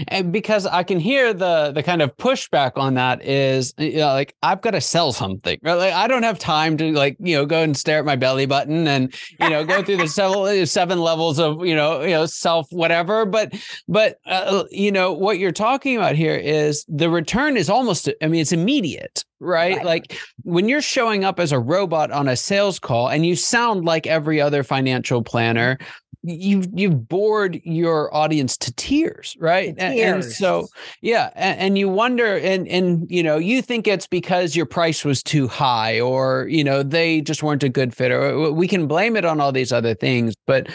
And 0.09 0.33
because 0.33 0.65
I 0.65 0.85
can 0.85 0.99
hear 0.99 1.35
the 1.35 1.71
the 1.75 1.83
kind 1.83 2.01
of 2.01 2.17
pushback 2.17 2.73
on 2.77 2.95
that 2.95 3.23
is 3.23 3.75
you 3.77 3.99
know, 3.99 4.07
like 4.07 4.35
I've 4.43 4.63
got 4.63 4.71
to 4.71 4.81
sell 4.81 5.13
something. 5.13 5.59
Right? 5.63 5.75
Like 5.75 5.93
I 5.93 6.09
don't 6.09 6.23
have 6.23 6.39
time 6.39 6.79
to 6.79 6.93
like, 6.93 7.19
you 7.21 7.37
know, 7.37 7.45
go 7.45 7.63
and 7.63 7.77
stare 7.77 7.99
at 7.99 8.07
my 8.07 8.17
belly 8.17 8.47
button 8.47 8.89
and, 8.89 9.15
you 9.39 9.51
know, 9.51 9.65
go 9.65 9.83
through 9.83 9.99
the 9.99 10.09
seven 10.09 10.65
seven 10.67 11.01
levels 11.01 11.39
of, 11.39 11.67
you 11.67 11.75
know, 11.75 12.01
you 12.01 12.11
know, 12.11 12.25
self 12.25 12.69
whatever, 12.71 13.27
but 13.27 13.53
but 13.87 14.19
uh, 14.25 14.65
you 14.71 14.91
know, 14.91 15.13
what 15.13 15.39
you're 15.39 15.53
talking 15.53 15.97
about 15.97 16.17
here 16.17 16.37
is 16.37 16.87
the 16.89 17.11
return 17.11 17.59
is 17.59 17.69
almost 17.69 18.09
I 18.23 18.29
mean 18.29 18.41
it's 18.41 18.53
immediate, 18.53 19.25
right? 19.41 19.77
Right. 19.77 19.85
Like 19.85 20.19
when 20.45 20.71
you're 20.71 20.81
showing 20.81 21.25
up 21.25 21.39
as 21.39 21.53
a 21.53 21.59
robot 21.59 22.11
on 22.13 22.29
a 22.29 22.37
sales 22.37 22.79
call 22.79 23.09
and 23.09 23.27
you 23.27 23.37
sound 23.37 23.85
like 23.85 24.07
every 24.07 24.41
other 24.41 24.63
financial 24.63 25.23
planner, 25.23 25.77
you've 26.23 26.69
you've 26.75 27.09
bored 27.09 27.61
your 27.65 28.15
audience 28.15 28.57
to 28.59 28.73
tears, 28.75 29.37
right? 29.39 29.77
To 29.77 29.83
And- 29.83 29.99
And, 29.99 30.23
tears. 30.23 30.37
so 30.37 30.69
yeah, 31.01 31.31
and, 31.35 31.61
and 31.61 31.79
you 31.79 31.89
wonder, 31.89 32.37
and 32.37 32.67
and 32.69 33.07
you 33.11 33.23
know, 33.23 33.37
you 33.37 33.63
think 33.63 33.87
it's 33.87 34.07
because 34.07 34.57
your 34.57 34.67
price 34.67 35.05
was 35.05 35.23
too 35.23 35.49
high, 35.49 36.01
or 36.01 36.47
you 36.51 36.65
know, 36.65 36.83
they 36.83 37.21
just 37.21 37.43
weren't 37.43 37.63
a 37.63 37.69
good 37.69 37.95
fit, 37.95 38.11
or 38.11 38.53
we 38.53 38.67
can 38.67 38.87
blame 38.87 39.17
it 39.17 39.25
on 39.25 39.41
all 39.41 39.53
these 39.53 39.73
other 39.73 39.95
things. 39.95 40.35
But 40.47 40.69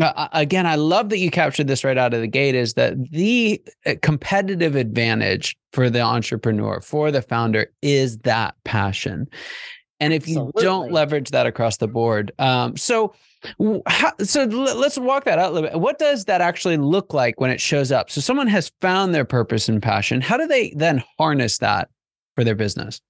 uh, 0.00 0.28
again, 0.32 0.66
I 0.66 0.74
love 0.74 1.08
that 1.10 1.18
you 1.18 1.30
captured 1.30 1.68
this 1.68 1.84
right 1.84 1.98
out 1.98 2.14
of 2.14 2.20
the 2.20 2.26
gate. 2.28 2.54
Is 2.54 2.74
that 2.74 2.94
the 3.10 3.62
uh, 3.86 3.94
competitive 4.02 4.74
advantage 4.76 5.56
for 5.72 5.90
the 5.90 6.00
entrepreneur, 6.00 6.80
for 6.80 7.10
the 7.10 7.22
founder, 7.22 7.70
is 7.82 8.18
that 8.18 8.54
passion. 8.64 9.28
And 10.00 10.12
if 10.12 10.28
you 10.28 10.52
don't 10.56 10.92
leverage 10.92 11.30
that 11.30 11.46
across 11.46 11.78
the 11.78 11.88
board, 11.88 12.30
um, 12.38 12.76
so 12.76 13.14
how, 13.86 14.12
so 14.22 14.44
let's 14.44 14.98
walk 14.98 15.24
that 15.24 15.38
out 15.38 15.50
a 15.50 15.54
little 15.54 15.70
bit. 15.70 15.80
What 15.80 15.98
does 15.98 16.24
that 16.24 16.40
actually 16.40 16.76
look 16.76 17.14
like 17.14 17.40
when 17.40 17.50
it 17.50 17.60
shows 17.60 17.92
up? 17.92 18.10
So 18.10 18.20
someone 18.20 18.48
has 18.48 18.72
found 18.80 19.14
their 19.14 19.24
purpose 19.24 19.68
and 19.68 19.82
passion. 19.82 20.20
How 20.20 20.36
do 20.36 20.46
they 20.46 20.72
then 20.76 21.02
harness 21.18 21.58
that 21.58 21.88
for 22.34 22.44
their 22.44 22.54
business? 22.54 23.00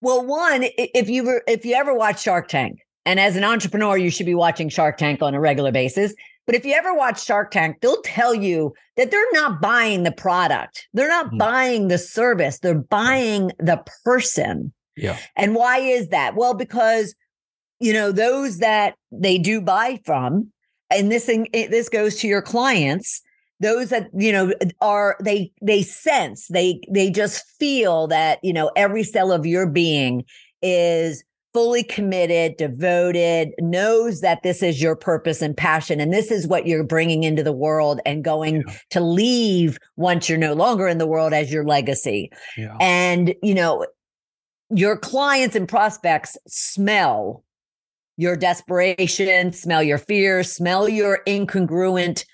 Well, 0.00 0.24
one, 0.24 0.64
if 0.76 1.08
you 1.08 1.24
were, 1.24 1.42
if 1.48 1.64
you 1.64 1.74
ever 1.74 1.94
watch 1.94 2.22
Shark 2.22 2.48
Tank, 2.48 2.78
and 3.06 3.18
as 3.20 3.36
an 3.36 3.44
entrepreneur, 3.44 3.96
you 3.96 4.10
should 4.10 4.26
be 4.26 4.34
watching 4.34 4.68
Shark 4.68 4.96
Tank 4.96 5.22
on 5.22 5.34
a 5.34 5.40
regular 5.40 5.72
basis. 5.72 6.14
But 6.46 6.54
if 6.54 6.64
you 6.64 6.72
ever 6.74 6.94
watch 6.94 7.24
Shark 7.24 7.50
Tank, 7.50 7.78
they'll 7.80 8.02
tell 8.02 8.34
you 8.34 8.74
that 8.96 9.10
they're 9.10 9.32
not 9.32 9.60
buying 9.60 10.02
the 10.02 10.12
product. 10.12 10.86
They're 10.92 11.08
not 11.08 11.32
Mhm. 11.32 11.38
buying 11.38 11.88
the 11.88 11.98
service. 11.98 12.58
They're 12.58 12.74
buying 12.74 13.50
the 13.58 13.82
person. 14.04 14.72
Yeah. 14.96 15.16
And 15.36 15.54
why 15.54 15.78
is 15.78 16.08
that? 16.08 16.36
Well, 16.36 16.54
because 16.54 17.14
you 17.84 17.92
know 17.92 18.10
those 18.12 18.58
that 18.58 18.94
they 19.12 19.36
do 19.38 19.60
buy 19.60 20.00
from, 20.04 20.50
and 20.90 21.12
this 21.12 21.26
thing 21.26 21.48
this 21.52 21.88
goes 21.88 22.16
to 22.16 22.26
your 22.28 22.42
clients. 22.42 23.20
Those 23.60 23.90
that 23.90 24.08
you 24.16 24.32
know 24.32 24.52
are 24.80 25.16
they 25.20 25.52
they 25.62 25.82
sense 25.82 26.48
they 26.48 26.80
they 26.90 27.10
just 27.10 27.44
feel 27.58 28.06
that 28.08 28.38
you 28.42 28.52
know 28.52 28.70
every 28.74 29.04
cell 29.04 29.30
of 29.32 29.46
your 29.46 29.66
being 29.66 30.24
is 30.62 31.22
fully 31.52 31.84
committed, 31.84 32.56
devoted, 32.56 33.50
knows 33.60 34.20
that 34.22 34.42
this 34.42 34.60
is 34.60 34.82
your 34.82 34.96
purpose 34.96 35.40
and 35.40 35.56
passion, 35.56 36.00
and 36.00 36.12
this 36.12 36.32
is 36.32 36.48
what 36.48 36.66
you're 36.66 36.82
bringing 36.82 37.22
into 37.22 37.44
the 37.44 37.52
world 37.52 38.00
and 38.04 38.24
going 38.24 38.56
Yeah. 38.56 38.74
to 38.90 39.00
leave 39.00 39.78
once 39.96 40.28
you're 40.28 40.36
no 40.36 40.52
longer 40.54 40.88
in 40.88 40.98
the 40.98 41.06
world 41.06 41.32
as 41.32 41.52
your 41.52 41.64
legacy. 41.64 42.28
Yeah. 42.56 42.76
And, 42.80 43.36
you 43.40 43.54
know, 43.54 43.86
your 44.70 44.96
clients 44.96 45.54
and 45.54 45.68
prospects 45.68 46.36
smell 46.48 47.44
your 48.16 48.36
desperation, 48.36 49.52
smell 49.52 49.82
your 49.82 49.98
fear, 49.98 50.42
smell 50.42 50.88
your 50.88 51.20
incongruent, 51.26 52.24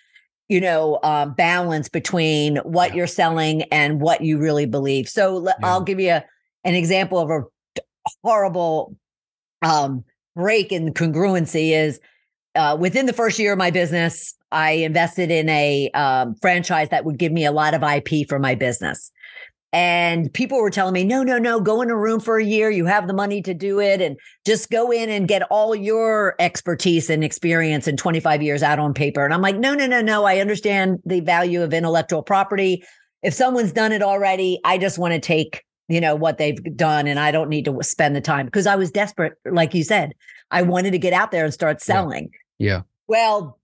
you 0.49 0.61
know, 0.61 0.97
uh, 0.97 1.27
balance 1.27 1.89
between 1.89 2.57
what 2.59 2.91
Yeah. 2.91 2.97
you're 2.97 3.07
selling 3.07 3.63
and 3.65 4.01
what 4.01 4.21
you 4.21 4.39
really 4.39 4.67
believe. 4.67 5.09
So 5.09 5.45
Yeah. 5.45 5.53
I'll 5.63 5.83
give 5.83 6.01
you 6.01 6.11
a, 6.11 6.25
an 6.65 6.75
example 6.75 7.19
of 7.19 7.31
a 7.31 7.43
horrible 8.23 8.97
um, 9.63 10.05
break 10.35 10.73
in 10.73 10.93
congruency 10.93 11.71
is 11.71 12.01
uh, 12.55 12.77
within 12.79 13.07
the 13.07 13.13
first 13.13 13.39
year 13.39 13.53
of 13.53 13.59
my 13.59 13.71
business, 13.71 14.35
I 14.51 14.73
invested 14.73 15.31
in 15.31 15.49
a 15.49 15.91
um, 15.93 16.35
franchise 16.43 16.89
that 16.91 17.05
would 17.05 17.19
give 17.19 17.31
me 17.31 17.45
a 17.45 17.53
lot 17.53 17.75
of 17.75 17.83
IP 17.83 18.29
for 18.29 18.39
my 18.39 18.55
business. 18.55 19.13
And 19.73 20.33
people 20.35 20.61
were 20.61 20.71
telling 20.71 20.95
me, 20.95 21.05
no, 21.05 21.23
no, 21.23 21.39
no, 21.39 21.61
go 21.61 21.81
in 21.81 21.91
a 21.91 21.97
room 21.97 22.19
for 22.19 22.39
a 22.39 22.45
year. 22.45 22.71
You 22.71 22.87
have 22.87 23.07
the 23.07 23.13
money 23.13 23.41
to 23.43 23.55
do 23.55 23.79
it 23.79 24.01
and 24.01 24.19
just 24.45 24.69
go 24.69 24.91
in 24.91 25.09
and 25.09 25.29
get 25.29 25.43
all 25.43 25.77
your 25.77 26.35
expertise 26.41 27.09
and 27.09 27.23
experience 27.23 27.87
in 27.87 27.97
25 27.97 28.43
years 28.43 28.65
out 28.65 28.81
on 28.81 28.95
paper. 28.95 29.25
And 29.25 29.33
I'm 29.33 29.43
like, 29.43 29.57
no, 29.57 29.75
no, 29.75 29.87
no, 29.87 30.01
no. 30.01 30.25
I 30.25 30.39
understand 30.39 30.99
the 31.05 31.21
value 31.21 31.63
of 31.63 31.73
intellectual 31.73 32.23
property. 32.23 32.83
If 33.23 33.33
someone's 33.33 33.73
done 33.73 33.93
it 33.93 34.03
already, 34.03 34.59
I 34.65 34.77
just 34.77 34.99
want 34.99 35.15
to 35.15 35.21
take, 35.21 35.63
you 35.87 36.01
know, 36.01 36.17
what 36.17 36.39
they've 36.39 36.77
done 36.77 37.07
and 37.07 37.21
I 37.21 37.31
don't 37.31 37.49
need 37.49 37.67
to 37.67 37.79
spend 37.83 38.17
the 38.17 38.21
time 38.21 38.47
because 38.47 38.67
I 38.67 38.75
was 38.75 38.91
desperate. 38.91 39.35
Like 39.49 39.73
you 39.73 39.85
said, 39.85 40.15
I 40.51 40.63
wanted 40.63 40.91
to 40.93 40.99
get 40.99 41.13
out 41.13 41.31
there 41.31 41.45
and 41.45 41.55
start 41.55 41.81
selling. 41.81 42.31
Yeah. 42.59 42.83
Well, 43.07 43.61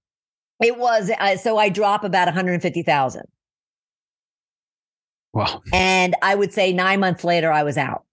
it 0.63 0.79
was, 0.79 1.11
uh, 1.19 1.37
so 1.37 1.59
I 1.59 1.69
drop 1.69 2.05
about 2.05 2.27
150,000. 2.27 3.23
Wow. 5.37 5.61
And 5.71 6.15
I 6.23 6.35
would 6.35 6.55
say 6.55 6.73
nine 6.73 6.99
months 7.01 7.23
later, 7.23 7.53
I 7.53 7.63
was 7.63 7.77
out. 7.77 8.05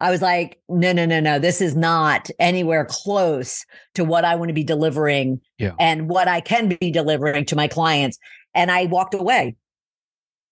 I 0.00 0.10
was 0.10 0.20
like, 0.20 0.60
no, 0.68 0.92
no, 0.92 1.06
no, 1.06 1.20
no. 1.20 1.38
This 1.38 1.60
is 1.60 1.76
not 1.76 2.28
anywhere 2.40 2.84
close 2.84 3.64
to 3.94 4.04
what 4.04 4.24
I 4.24 4.34
want 4.34 4.48
to 4.48 4.54
be 4.54 4.64
delivering 4.64 5.40
Yeah. 5.58 5.72
and 5.78 6.08
what 6.08 6.26
I 6.26 6.40
can 6.40 6.76
be 6.80 6.90
delivering 6.90 7.44
to 7.46 7.56
my 7.56 7.68
clients. 7.68 8.18
And 8.54 8.72
I 8.72 8.86
walked 8.86 9.14
away. 9.14 9.54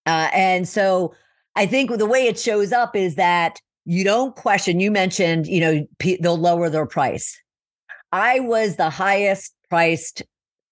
Uh, 0.07 0.29
and 0.33 0.69
so 0.69 1.13
I 1.57 1.67
think 1.67 1.91
the 1.91 2.07
way 2.07 2.27
it 2.29 2.39
shows 2.39 2.73
up 2.73 2.95
is 2.95 3.17
that 3.17 3.59
you 3.85 4.05
don't 4.05 4.37
question. 4.37 4.79
You 4.79 4.93
mentioned, 4.93 5.49
you 5.49 5.61
know, 5.61 5.87
pe- 5.99 6.19
they'll 6.19 6.39
lower 6.39 6.71
their 6.71 6.87
price. 6.87 7.37
I 8.13 8.39
was 8.41 8.77
the 8.77 8.91
highest 8.91 9.55
priced 9.69 10.23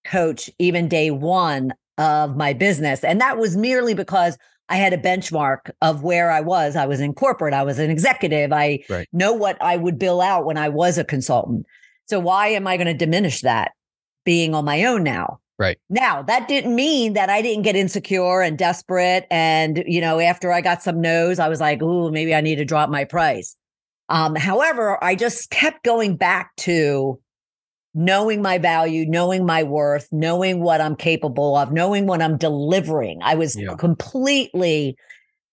coach, 0.05 0.49
even 0.61 0.89
day 0.89 1.11
one 1.11 1.75
of 2.03 2.37
my 2.37 2.53
business. 2.53 3.05
And 3.05 3.21
that 3.21 3.39
was 3.39 3.57
merely 3.57 3.95
because 3.95 4.37
I 4.69 4.77
had 4.77 4.93
a 4.93 4.99
benchmark 4.99 5.71
of 5.81 6.03
where 6.03 6.31
I 6.31 6.41
was. 6.41 6.77
I 6.77 6.87
was 6.87 7.01
in 7.01 7.15
corporate, 7.15 7.55
I 7.55 7.63
was 7.63 7.79
an 7.79 7.91
executive. 7.91 8.53
I 8.53 8.81
Right. 8.89 9.09
know 9.13 9.33
what 9.33 9.57
I 9.61 9.77
would 9.77 9.99
bill 9.99 10.21
out 10.21 10.45
when 10.45 10.57
I 10.57 10.69
was 10.69 10.99
a 10.99 11.05
consultant. 11.05 11.67
So 12.07 12.19
why 12.19 12.49
am 12.49 12.67
I 12.67 12.77
going 12.77 12.87
to 12.89 12.95
diminish 12.95 13.43
that 13.43 13.73
being 14.25 14.55
on 14.55 14.65
my 14.65 14.85
own 14.85 15.03
now? 15.03 15.39
Right. 15.59 15.79
Now, 15.89 16.23
that 16.23 16.49
didn't 16.49 16.75
mean 16.75 17.13
that 17.13 17.31
I 17.31 17.41
didn't 17.41 17.63
get 17.63 17.77
insecure 17.77 18.41
and 18.41 18.59
desperate. 18.59 19.27
And, 19.31 19.85
you 19.87 20.01
know, 20.01 20.19
after 20.19 20.53
I 20.53 20.61
got 20.61 20.83
some 20.83 21.01
no's, 21.01 21.39
I 21.39 21.49
was 21.49 21.61
like, 21.61 21.81
ooh, 21.83 22.11
maybe 22.11 22.35
I 22.35 22.41
need 22.41 22.57
to 22.57 22.65
drop 22.65 22.91
my 22.91 23.05
price. 23.05 23.57
Um, 24.09 24.35
however, 24.35 25.03
I 25.05 25.15
just 25.15 25.51
kept 25.51 25.85
going 25.85 26.17
back 26.17 26.51
to 26.59 27.21
knowing 27.95 28.41
my 28.41 28.59
value, 28.59 29.05
knowing 29.07 29.45
my 29.45 29.63
worth, 29.63 30.09
knowing 30.13 30.61
what 30.61 30.81
I'm 30.81 30.97
capable 30.97 31.57
of, 31.57 31.73
knowing 31.73 32.07
what 32.07 32.23
I'm 32.23 32.39
delivering. 32.39 33.21
I 33.23 33.35
was 33.35 33.55
Yeah. 33.57 33.75
completely, 33.75 34.97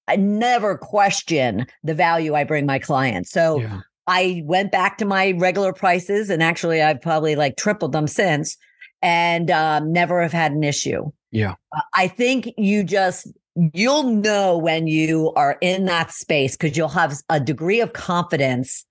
I 0.07 0.15
never 0.15 0.77
question 0.77 1.65
the 1.83 1.93
value 1.93 2.35
I 2.35 2.43
bring 2.45 2.65
my 2.65 2.79
clients. 2.79 3.31
So 3.31 3.59
Yeah. 3.59 3.81
I 4.07 4.41
went 4.45 4.71
back 4.71 4.97
to 4.99 5.05
my 5.05 5.33
regular 5.37 5.73
prices 5.73 6.29
and 6.29 6.41
actually 6.41 6.81
I've 6.81 7.01
probably 7.01 7.35
like 7.35 7.57
tripled 7.57 7.91
them 7.91 8.07
since 8.07 8.57
and 9.01 9.51
um, 9.51 9.91
never 9.91 10.21
have 10.21 10.33
had 10.33 10.51
an 10.51 10.63
issue. 10.63 11.11
Yeah. 11.31 11.55
Uh, 11.75 11.81
I 11.93 12.07
think 12.07 12.49
you 12.57 12.83
just, 12.83 13.27
you'll 13.73 14.03
know 14.03 14.57
when 14.57 14.87
you 14.87 15.31
are 15.35 15.57
in 15.61 15.85
that 15.85 16.11
space 16.11 16.55
because 16.55 16.75
you'll 16.77 16.87
have 16.87 17.13
a 17.29 17.39
degree 17.39 17.81
of 17.81 17.93
confidence 17.93 18.85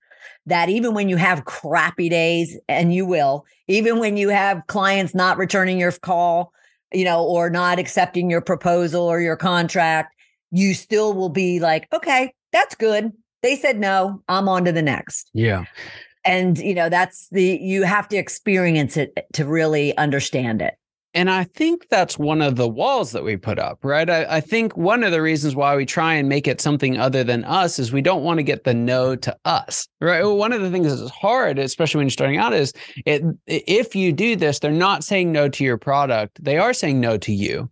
that 0.49 0.69
even 0.69 0.93
when 0.93 1.09
you 1.09 1.17
have 1.17 1.45
crappy 1.45 2.09
days, 2.09 2.57
and 2.67 2.93
you 2.93 3.05
will, 3.05 3.45
even 3.67 3.99
when 3.99 4.17
you 4.17 4.29
have 4.29 4.61
clients 4.67 5.15
not 5.15 5.37
returning 5.37 5.79
your 5.79 5.91
call, 5.91 6.51
you 6.91 7.05
know, 7.05 7.23
or 7.23 7.49
not 7.49 7.79
accepting 7.79 8.29
your 8.29 8.41
proposal 8.41 9.03
or 9.03 9.21
your 9.21 9.35
contract, 9.35 10.15
you 10.51 10.73
still 10.73 11.13
will 11.13 11.29
be 11.29 11.59
like, 11.59 11.87
okay, 11.93 12.33
that's 12.51 12.75
good. 12.75 13.11
They 13.41 13.55
said 13.55 13.79
no, 13.79 14.21
I'm 14.27 14.49
on 14.49 14.65
to 14.65 14.71
the 14.71 14.81
next. 14.81 15.29
Yeah. 15.33 15.65
And, 16.25 16.57
you 16.57 16.73
know, 16.73 16.89
that's 16.89 17.29
the, 17.29 17.59
you 17.61 17.83
have 17.83 18.07
to 18.09 18.17
experience 18.17 18.97
it 18.97 19.13
eh, 19.15 19.21
to 19.33 19.45
really 19.45 19.95
understand 19.97 20.61
it. 20.61 20.73
And 21.13 21.29
I 21.29 21.43
think 21.43 21.87
that's 21.89 22.19
one 22.19 22.41
of 22.41 22.55
the 22.55 22.67
walls 22.67 23.11
that 23.13 23.23
we 23.23 23.35
put 23.35 23.57
up, 23.57 23.79
right? 23.83 24.07
I, 24.09 24.37
I, 24.37 24.41
think 24.41 24.77
one 24.77 25.03
of 25.03 25.11
the 25.11 25.21
reasons 25.21 25.55
why 25.55 25.75
we 25.75 25.85
try 25.85 26.13
and 26.13 26.29
make 26.29 26.47
it 26.47 26.61
something 26.61 26.99
other 26.99 27.23
than 27.23 27.43
us 27.45 27.79
is 27.79 27.91
we 27.91 28.01
don't 28.01 28.23
want 28.23 28.37
to 28.37 28.43
get 28.43 28.63
the 28.63 28.75
no 28.75 29.15
to 29.15 29.35
us, 29.43 29.87
right? 30.01 30.23
One 30.23 30.53
of 30.53 30.61
the 30.61 30.69
things 30.69 30.99
that's 30.99 31.11
hard, 31.11 31.57
especially 31.57 31.99
when 31.99 32.05
you're 32.07 32.11
starting 32.11 32.37
out, 32.37 32.53
is 32.53 32.73
it, 33.07 33.23
if 33.47 33.95
you 33.95 34.13
do 34.13 34.35
this, 34.35 34.59
they're 34.59 34.71
not 34.71 35.03
saying 35.03 35.31
no 35.31 35.49
to 35.49 35.63
your 35.63 35.77
product, 35.77 36.43
they 36.43 36.57
are 36.57 36.73
saying 36.73 36.99
no 36.99 37.17
to 37.17 37.33
you 37.33 37.69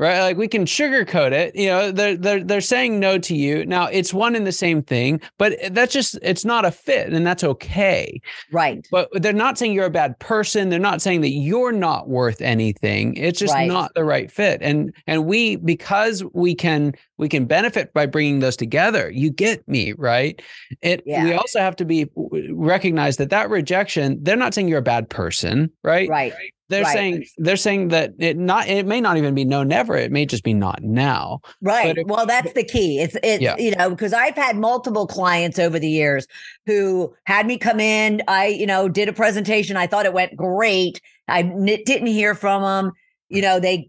right? 0.00 0.22
Like 0.22 0.38
we 0.38 0.48
can 0.48 0.64
sugarcoat 0.64 1.32
it. 1.32 1.54
You 1.54 1.68
know, 1.68 1.92
they're 1.92 2.16
they're 2.16 2.42
they're 2.42 2.60
saying 2.62 2.98
no 2.98 3.18
to 3.18 3.36
you. 3.36 3.66
Now 3.66 3.84
it's 3.84 4.14
one 4.14 4.34
and 4.34 4.46
the 4.46 4.52
same 4.52 4.82
thing, 4.82 5.20
but 5.36 5.54
that's 5.72 5.92
just 5.92 6.18
it's 6.22 6.44
not 6.44 6.64
a 6.64 6.70
fit, 6.70 7.12
and 7.12 7.26
that's 7.26 7.44
okay. 7.44 8.20
Right. 8.50 8.86
But 8.90 9.10
they're 9.12 9.34
not 9.34 9.58
saying 9.58 9.74
you're 9.74 9.84
a 9.84 9.90
bad 9.90 10.18
person. 10.18 10.70
They're 10.70 10.78
not 10.78 11.02
saying 11.02 11.20
that 11.20 11.30
you're 11.30 11.70
not 11.70 12.08
worth 12.08 12.40
anything. 12.40 13.14
It's 13.16 13.38
just 13.38 13.52
right. 13.52 13.68
not 13.68 13.92
the 13.94 14.04
right 14.04 14.32
fit. 14.32 14.60
And 14.62 14.92
and 15.06 15.26
we 15.26 15.56
because 15.56 16.24
we 16.32 16.54
can 16.54 16.94
we 17.18 17.28
can 17.28 17.44
benefit 17.44 17.92
by 17.92 18.06
bringing 18.06 18.40
those 18.40 18.56
together. 18.56 19.10
You 19.10 19.30
get 19.30 19.68
me, 19.68 19.92
right? 19.92 20.40
It 20.80 21.02
yeah. 21.04 21.24
we 21.24 21.34
also 21.34 21.60
have 21.60 21.76
to 21.76 21.84
be 21.84 22.08
recognize 22.48 23.18
that 23.18 23.28
that 23.30 23.50
rejection, 23.50 24.18
they're 24.22 24.36
not 24.36 24.54
saying 24.54 24.68
you're 24.68 24.78
a 24.78 24.82
bad 24.82 25.10
person, 25.10 25.70
right? 25.84 26.08
Right. 26.08 26.32
They're 26.70 26.84
right. 26.84 26.92
saying 26.92 27.26
they're 27.36 27.56
saying 27.56 27.88
that 27.88 28.12
it 28.20 28.38
not 28.38 28.68
it 28.68 28.86
may 28.86 29.00
not 29.00 29.16
even 29.16 29.34
be 29.34 29.44
no 29.44 29.64
never. 29.64 29.96
It 29.96 30.12
may 30.12 30.24
just 30.24 30.44
be 30.44 30.54
not 30.54 30.82
now. 30.82 31.40
Right. 31.60 31.98
It, 31.98 32.06
well, 32.06 32.26
that's 32.26 32.52
the 32.52 32.62
key. 32.62 33.00
It's 33.00 33.16
it's 33.24 33.42
yeah. 33.42 33.56
you 33.58 33.72
know 33.72 33.90
because 33.90 34.12
I've 34.12 34.36
had 34.36 34.56
multiple 34.56 35.08
clients 35.08 35.58
over 35.58 35.80
the 35.80 35.88
years 35.88 36.28
who 36.66 37.12
had 37.24 37.46
me 37.48 37.58
come 37.58 37.80
in. 37.80 38.22
I 38.28 38.46
you 38.46 38.66
know 38.66 38.88
did 38.88 39.08
a 39.08 39.12
presentation. 39.12 39.76
I 39.76 39.88
thought 39.88 40.06
it 40.06 40.12
went 40.12 40.36
great. 40.36 41.00
I 41.26 41.42
didn't 41.42 42.06
hear 42.06 42.36
from 42.36 42.62
them. 42.62 42.92
You 43.28 43.42
know 43.42 43.58
they 43.58 43.88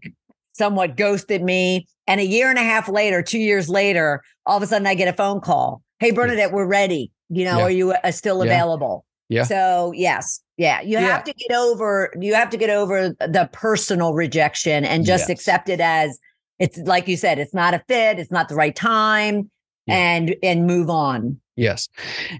somewhat 0.52 0.96
ghosted 0.96 1.42
me. 1.42 1.86
And 2.08 2.20
a 2.20 2.26
year 2.26 2.50
and 2.50 2.58
a 2.58 2.62
half 2.62 2.88
later, 2.88 3.22
two 3.22 3.38
years 3.38 3.68
later, 3.68 4.22
all 4.44 4.56
of 4.56 4.62
a 4.64 4.66
sudden 4.66 4.88
I 4.88 4.96
get 4.96 5.06
a 5.06 5.12
phone 5.12 5.40
call. 5.40 5.82
Hey 6.00 6.10
Bernadette, 6.10 6.50
we're 6.50 6.66
ready. 6.66 7.12
You 7.28 7.44
know, 7.44 7.58
yeah. 7.58 7.64
are 7.64 7.70
you 7.70 7.92
uh, 7.92 8.10
still 8.10 8.42
available? 8.42 9.04
Yeah. 9.32 9.44
So 9.44 9.92
yes, 9.94 10.40
yeah, 10.58 10.82
you 10.82 10.92
yeah. 10.92 11.00
have 11.00 11.24
to 11.24 11.32
get 11.32 11.56
over 11.56 12.12
you 12.20 12.34
have 12.34 12.50
to 12.50 12.56
get 12.56 12.70
over 12.70 13.10
the 13.18 13.48
personal 13.52 14.12
rejection 14.12 14.84
and 14.84 15.06
just 15.06 15.22
yes. 15.22 15.30
accept 15.30 15.68
it 15.68 15.80
as 15.80 16.18
it's 16.58 16.76
like 16.78 17.08
you 17.08 17.16
said, 17.16 17.38
it's 17.38 17.54
not 17.54 17.72
a 17.74 17.82
fit, 17.88 18.18
it's 18.18 18.30
not 18.30 18.48
the 18.48 18.54
right 18.54 18.76
time, 18.76 19.50
yeah. 19.86 19.94
and 19.96 20.36
and 20.42 20.66
move 20.66 20.90
on. 20.90 21.40
Yes, 21.56 21.88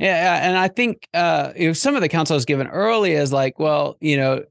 yeah, 0.01 0.47
and 0.47 0.59
I 0.59 0.69
think 0.69 1.09
uh, 1.15 1.53
know, 1.57 1.73
some 1.73 1.95
of 1.95 2.03
the 2.03 2.09
counsel 2.09 2.35
I 2.35 2.37
was 2.37 2.45
given 2.45 2.67
early 2.69 3.13
is 3.13 3.33
like, 3.33 3.59
well, 3.59 3.97
you 4.01 4.17
know, 4.17 4.45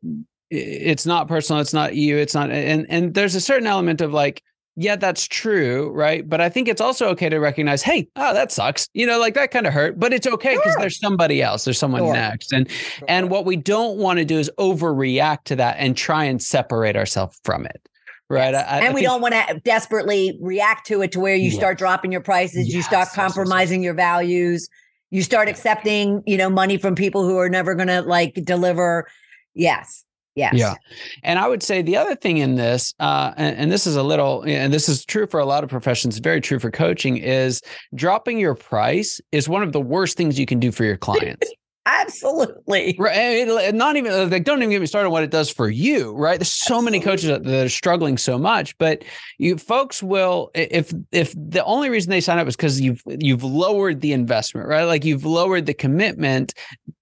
it's 0.49 1.05
not 1.05 1.27
personal, 1.27 1.61
it's 1.61 1.73
not 1.73 1.95
you, 1.95 2.17
it's 2.17 2.33
not, 2.33 2.49
and 2.49 2.85
and 2.89 3.13
there's 3.13 3.35
a 3.35 3.41
certain 3.41 3.67
element 3.67 4.01
of 4.01 4.13
like, 4.13 4.43
yeah, 4.77 4.95
that's 4.95 5.27
true, 5.27 5.91
right? 5.91 6.27
But 6.27 6.39
I 6.39 6.47
think 6.49 6.67
it's 6.67 6.79
also 6.79 7.07
okay 7.09 7.27
to 7.27 7.39
recognize, 7.39 7.81
hey, 7.81 8.07
oh, 8.15 8.33
that 8.33 8.51
sucks. 8.51 8.87
You 8.93 9.05
know, 9.05 9.19
like 9.19 9.33
that 9.33 9.51
kind 9.51 9.67
of 9.67 9.73
hurt, 9.73 9.99
but 9.99 10.13
it's 10.13 10.25
okay 10.25 10.55
because 10.55 10.73
sure. 10.73 10.81
there's 10.81 10.99
somebody 10.99 11.41
else, 11.41 11.65
there's 11.65 11.77
someone 11.77 12.01
sure. 12.01 12.13
next. 12.13 12.53
And 12.53 12.71
sure. 12.71 13.05
and 13.09 13.29
what 13.29 13.45
we 13.45 13.57
don't 13.57 13.97
want 13.97 14.19
to 14.19 14.25
do 14.25 14.39
is 14.39 14.49
overreact 14.57 15.43
to 15.45 15.55
that 15.57 15.75
and 15.77 15.97
try 15.97 16.23
and 16.23 16.41
separate 16.41 16.95
ourselves 16.95 17.39
from 17.43 17.65
it. 17.65 17.87
Right. 18.29 18.53
Yes. 18.53 18.65
I, 18.69 18.77
and 18.77 18.85
I 18.87 18.89
we 18.91 19.01
think, 19.01 19.07
don't 19.07 19.21
want 19.21 19.33
to 19.33 19.59
desperately 19.65 20.39
react 20.41 20.87
to 20.87 21.01
it 21.01 21.11
to 21.11 21.19
where 21.19 21.35
you 21.35 21.51
start 21.51 21.77
dropping 21.77 22.13
your 22.13 22.21
prices, 22.21 22.67
yes. 22.67 22.73
you 22.73 22.81
start 22.81 23.09
compromising 23.13 23.83
your 23.83 23.93
values, 23.93 24.69
you 25.09 25.21
start 25.21 25.49
accepting, 25.49 26.23
you 26.25 26.37
know, 26.37 26.49
money 26.49 26.77
from 26.77 26.95
people 26.95 27.25
who 27.25 27.37
are 27.37 27.49
never 27.49 27.75
going 27.75 27.89
to 27.89 28.01
like 28.01 28.35
deliver. 28.45 29.05
Yes. 29.53 30.05
Yes. 30.35 30.53
Yeah. 30.55 30.75
And 31.23 31.39
I 31.39 31.47
would 31.47 31.61
say 31.61 31.81
the 31.81 31.97
other 31.97 32.15
thing 32.15 32.37
in 32.37 32.55
this, 32.55 32.93
uh, 32.99 33.33
and, 33.35 33.57
and, 33.57 33.71
this 33.71 33.85
is 33.85 33.97
a 33.97 34.03
little, 34.03 34.43
and 34.43 34.73
this 34.73 34.87
is 34.87 35.03
true 35.03 35.27
for 35.27 35.39
a 35.39 35.45
lot 35.45 35.63
of 35.63 35.69
professions, 35.69 36.19
very 36.19 36.39
true 36.39 36.57
for 36.57 36.71
coaching, 36.71 37.17
is 37.17 37.61
dropping 37.95 38.37
your 38.37 38.55
price 38.55 39.19
is 39.31 39.49
one 39.49 39.61
of 39.61 39.73
the 39.73 39.81
worst 39.81 40.15
things 40.15 40.39
you 40.39 40.45
can 40.45 40.59
do 40.59 40.71
for 40.71 40.85
your 40.85 40.97
clients. 40.97 41.51
Absolutely. 41.85 42.95
Right. 42.99 43.73
Not 43.73 43.95
even 43.95 44.29
like 44.29 44.43
don't 44.43 44.59
even 44.59 44.69
get 44.69 44.81
me 44.81 44.85
started 44.85 45.07
on 45.07 45.11
what 45.11 45.23
it 45.23 45.31
does 45.31 45.49
for 45.49 45.67
you. 45.67 46.13
Right. 46.13 46.37
There's 46.37 46.51
so 46.51 46.75
Absolutely. 46.75 46.99
many 46.99 47.03
coaches 47.03 47.29
that 47.29 47.65
are 47.65 47.69
struggling 47.69 48.17
so 48.19 48.37
much, 48.37 48.77
but 48.77 49.03
you 49.39 49.57
folks 49.57 50.03
will 50.03 50.51
if 50.53 50.93
if 51.11 51.33
the 51.35 51.63
only 51.65 51.89
reason 51.89 52.11
they 52.11 52.21
sign 52.21 52.37
up 52.37 52.47
is 52.47 52.55
because 52.55 52.79
you've 52.79 53.01
you've 53.07 53.43
lowered 53.43 54.01
the 54.01 54.13
investment, 54.13 54.67
right? 54.67 54.83
Like 54.83 55.05
you've 55.05 55.25
lowered 55.25 55.65
the 55.65 55.73
commitment, 55.73 56.53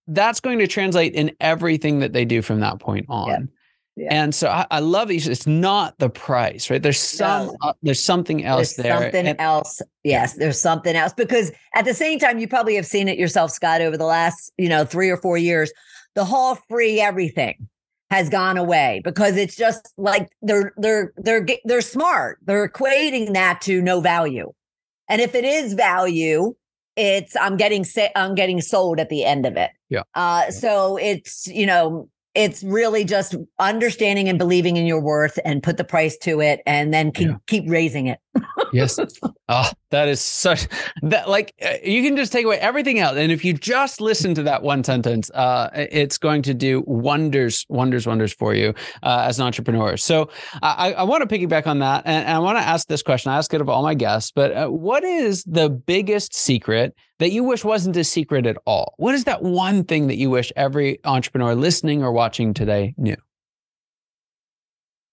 that's 0.10 0.40
going 0.40 0.60
to 0.60 0.68
translate 0.68 1.14
in 1.14 1.32
everything 1.40 2.00
that 2.00 2.14
they 2.14 2.26
do 2.26 2.42
from 2.42 2.60
that 2.60 2.80
point 2.80 3.06
on. 3.10 3.28
Yeah. 3.30 3.40
Yeah. 3.96 4.08
And 4.12 4.34
so 4.34 4.48
I, 4.48 4.66
I, 4.72 4.80
love 4.80 5.10
these. 5.10 5.28
It's 5.28 5.46
not 5.46 5.98
the 5.98 6.10
price, 6.10 6.70
right? 6.70 6.82
There's 6.82 7.00
some, 7.00 7.48
no. 7.48 7.58
uh, 7.62 7.74
there's 7.84 8.00
something 8.00 8.46
else 8.46 8.76
there's 8.76 8.86
there. 8.86 9.02
Something 9.02 9.28
and, 9.28 9.42
else. 9.42 9.82
Yes, 10.06 10.36
there's 10.36 10.62
something 10.62 10.96
else 10.96 11.12
because 11.12 11.52
at 11.76 11.84
the 11.84 11.94
same 11.94 12.18
time, 12.18 12.40
you 12.40 12.48
probably 12.48 12.76
have 12.76 12.86
seen 12.86 13.10
it 13.10 13.18
yourself, 13.18 13.52
Scott, 13.52 13.82
over 13.82 13.98
the 13.98 14.06
last, 14.06 14.54
you 14.58 14.70
know, 14.70 14.86
three 14.86 15.10
or 15.10 15.18
four 15.18 15.38
years. 15.38 15.74
The 16.16 16.24
whole 16.24 16.56
free 16.70 17.02
everything 17.02 17.68
has 18.10 18.30
gone 18.30 18.58
away 18.58 19.02
because 19.04 19.36
it's 19.36 19.58
just 19.58 19.94
like 19.98 20.30
they're 20.42 20.72
they're 20.78 21.12
they're 21.18 21.46
they're 21.66 21.82
smart. 21.82 22.40
They're 22.46 22.70
equating 22.70 23.34
that 23.34 23.60
to 23.62 23.82
no 23.82 24.00
value. 24.00 24.54
And 25.10 25.22
if 25.22 25.36
it 25.36 25.44
is 25.44 25.74
value, 25.74 26.56
it's 27.00 27.36
I'm 27.38 27.56
getting 27.56 27.86
I'm 28.16 28.36
getting 28.36 28.60
sold 28.60 29.00
at 29.00 29.08
the 29.08 29.24
end 29.24 29.46
of 29.46 29.56
it. 29.56 29.72
Yeah. 29.88 30.04
Uh, 30.16 30.52
so 30.52 30.98
it's 30.98 31.48
you 31.48 31.66
know 31.66 32.10
it's 32.36 32.64
really 32.64 33.04
just 33.04 33.36
understanding 33.58 34.30
and 34.30 34.38
believing 34.38 34.78
in 34.78 34.86
your 34.86 35.02
worth 35.02 35.40
and 35.44 35.64
put 35.64 35.78
the 35.78 35.84
price 35.84 36.18
to 36.18 36.40
it 36.40 36.62
and 36.66 36.94
then 36.94 37.12
keep, 37.12 37.28
yeah. 37.28 37.36
keep 37.48 37.64
raising 37.68 38.08
it. 38.08 38.20
yes. 38.74 39.00
Oh, 39.48 39.70
that 39.90 40.08
is 40.08 40.22
such 40.22 40.68
that 41.02 41.28
like 41.28 41.54
uh, 41.64 41.74
you 41.84 42.04
can 42.04 42.16
just 42.16 42.32
take 42.32 42.46
away 42.46 42.60
everything 42.60 43.00
else. 43.00 43.18
And 43.18 43.32
if 43.32 43.44
you 43.44 43.54
just 43.54 44.00
listen 44.00 44.36
to 44.36 44.44
that 44.44 44.62
one 44.62 44.84
sentence, 44.84 45.32
uh, 45.32 45.70
it's 45.74 46.20
going 46.20 46.44
to 46.44 46.54
do 46.54 46.84
wonders, 46.86 47.66
wonders, 47.68 48.06
wonders 48.06 48.32
for 48.32 48.54
you 48.54 48.76
uh, 49.02 49.26
as 49.28 49.40
an 49.40 49.46
entrepreneur. 49.46 49.98
So 49.98 50.30
I, 50.62 50.94
I 50.94 51.04
want 51.04 51.28
to 51.28 51.36
piggyback 51.38 51.66
on 51.66 51.80
that. 51.80 52.04
And, 52.06 52.26
and 52.26 52.36
I 52.36 52.40
want 52.40 52.60
to 52.60 52.64
ask 52.64 52.88
this 52.88 53.02
question. 53.02 53.32
I 53.32 53.38
ask 53.38 53.52
it 53.54 53.62
of 53.62 53.70
all 53.70 53.82
my 53.82 53.96
guests, 53.96 54.32
but 54.32 54.52
uh, 54.52 54.68
what 54.68 55.04
is 55.04 55.44
the 55.46 55.70
biggest 55.70 56.36
secret 56.36 56.96
that 57.20 57.32
you 57.32 57.44
wish 57.44 57.64
wasn't 57.64 57.96
a 57.98 58.04
secret 58.04 58.46
at 58.46 58.58
all? 58.66 58.96
What 58.98 59.14
is 59.14 59.26
that 59.26 59.44
one 59.44 59.84
thing 59.84 60.08
that 60.08 60.16
you 60.16 60.30
wish 60.30 60.52
every 60.56 61.00
entrepreneur 61.06 61.54
listening 61.54 62.04
or 62.04 62.12
watching 62.12 62.54
today 62.54 62.96
knew? 62.98 63.18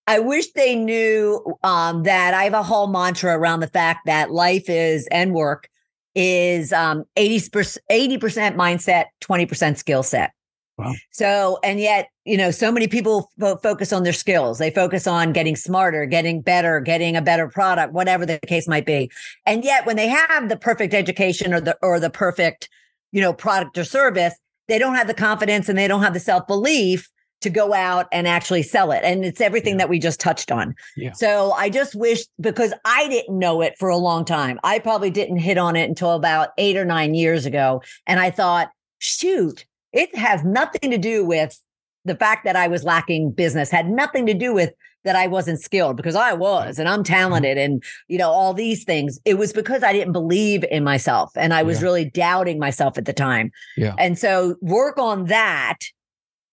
I 0.06 0.20
wish 0.20 0.52
they 0.52 0.76
knew 0.76 1.58
um, 1.64 2.04
that 2.04 2.32
I 2.32 2.44
have 2.44 2.54
a 2.54 2.62
whole 2.62 2.86
mantra 2.86 3.36
around 3.36 3.60
the 3.60 3.66
fact 3.66 4.06
that 4.06 4.30
life 4.30 4.70
is 4.70 5.08
and 5.10 5.34
work 5.34 5.68
is 6.14 6.72
um, 6.72 7.04
80%, 7.16 7.78
80% 7.90 8.54
mindset, 8.56 9.06
20% 9.22 9.76
skill 9.76 10.04
set. 10.04 10.32
Wow. 10.78 10.92
So, 11.10 11.58
and 11.64 11.80
yet, 11.80 12.10
you 12.24 12.36
know, 12.36 12.50
so 12.50 12.70
many 12.70 12.86
people 12.86 13.30
fo- 13.40 13.56
focus 13.56 13.92
on 13.92 14.02
their 14.02 14.12
skills. 14.12 14.58
They 14.58 14.70
focus 14.70 15.06
on 15.06 15.32
getting 15.32 15.56
smarter, 15.56 16.04
getting 16.04 16.42
better, 16.42 16.80
getting 16.80 17.16
a 17.16 17.22
better 17.22 17.48
product, 17.48 17.94
whatever 17.94 18.26
the 18.26 18.38
case 18.46 18.68
might 18.68 18.84
be. 18.84 19.10
And 19.46 19.64
yet, 19.64 19.86
when 19.86 19.96
they 19.96 20.08
have 20.08 20.48
the 20.48 20.56
perfect 20.56 20.92
education 20.92 21.54
or 21.54 21.60
the 21.60 21.78
or 21.80 21.98
the 21.98 22.10
perfect, 22.10 22.68
you 23.12 23.22
know, 23.22 23.32
product 23.32 23.78
or 23.78 23.84
service, 23.84 24.34
they 24.68 24.78
don't 24.78 24.96
have 24.96 25.06
the 25.06 25.14
confidence 25.14 25.68
and 25.68 25.78
they 25.78 25.88
don't 25.88 26.02
have 26.02 26.14
the 26.14 26.20
self 26.20 26.46
belief 26.46 27.10
to 27.40 27.50
go 27.50 27.72
out 27.74 28.06
and 28.12 28.26
actually 28.26 28.62
sell 28.62 28.90
it. 28.92 29.02
And 29.04 29.24
it's 29.24 29.40
everything 29.40 29.74
yeah. 29.74 29.78
that 29.78 29.88
we 29.88 29.98
just 29.98 30.20
touched 30.20 30.50
on. 30.50 30.74
Yeah. 30.96 31.12
So 31.12 31.52
I 31.52 31.70
just 31.70 31.94
wish 31.94 32.24
because 32.40 32.72
I 32.84 33.08
didn't 33.08 33.38
know 33.38 33.62
it 33.62 33.76
for 33.78 33.88
a 33.88 33.96
long 33.96 34.24
time. 34.24 34.58
I 34.64 34.78
probably 34.78 35.10
didn't 35.10 35.38
hit 35.38 35.58
on 35.58 35.76
it 35.76 35.88
until 35.88 36.12
about 36.12 36.50
eight 36.58 36.76
or 36.76 36.84
nine 36.84 37.14
years 37.14 37.46
ago. 37.46 37.82
And 38.06 38.20
I 38.20 38.30
thought, 38.30 38.70
shoot, 38.98 39.66
it 39.92 40.14
has 40.16 40.44
nothing 40.44 40.90
to 40.90 40.98
do 40.98 41.24
with 41.24 41.58
the 42.04 42.16
fact 42.16 42.44
that 42.44 42.56
I 42.56 42.68
was 42.68 42.84
lacking 42.84 43.32
business, 43.32 43.70
had 43.70 43.88
nothing 43.88 44.26
to 44.26 44.34
do 44.34 44.54
with 44.54 44.72
that 45.04 45.16
I 45.16 45.26
wasn't 45.28 45.60
skilled 45.60 45.96
because 45.96 46.16
I 46.16 46.32
was 46.32 46.78
and 46.78 46.88
I'm 46.88 47.02
mm-hmm. 47.02 47.14
talented 47.14 47.58
and 47.58 47.82
you 48.08 48.18
know 48.18 48.30
all 48.30 48.52
these 48.52 48.84
things. 48.84 49.18
It 49.24 49.34
was 49.34 49.52
because 49.52 49.82
I 49.82 49.92
didn't 49.92 50.12
believe 50.12 50.64
in 50.70 50.84
myself 50.84 51.30
and 51.36 51.54
I 51.54 51.62
was 51.62 51.78
yeah. 51.78 51.84
really 51.84 52.04
doubting 52.10 52.58
myself 52.58 52.98
at 52.98 53.04
the 53.04 53.12
time. 53.12 53.50
Yeah. 53.76 53.94
And 53.98 54.18
so 54.18 54.56
work 54.60 54.98
on 54.98 55.26
that 55.26 55.78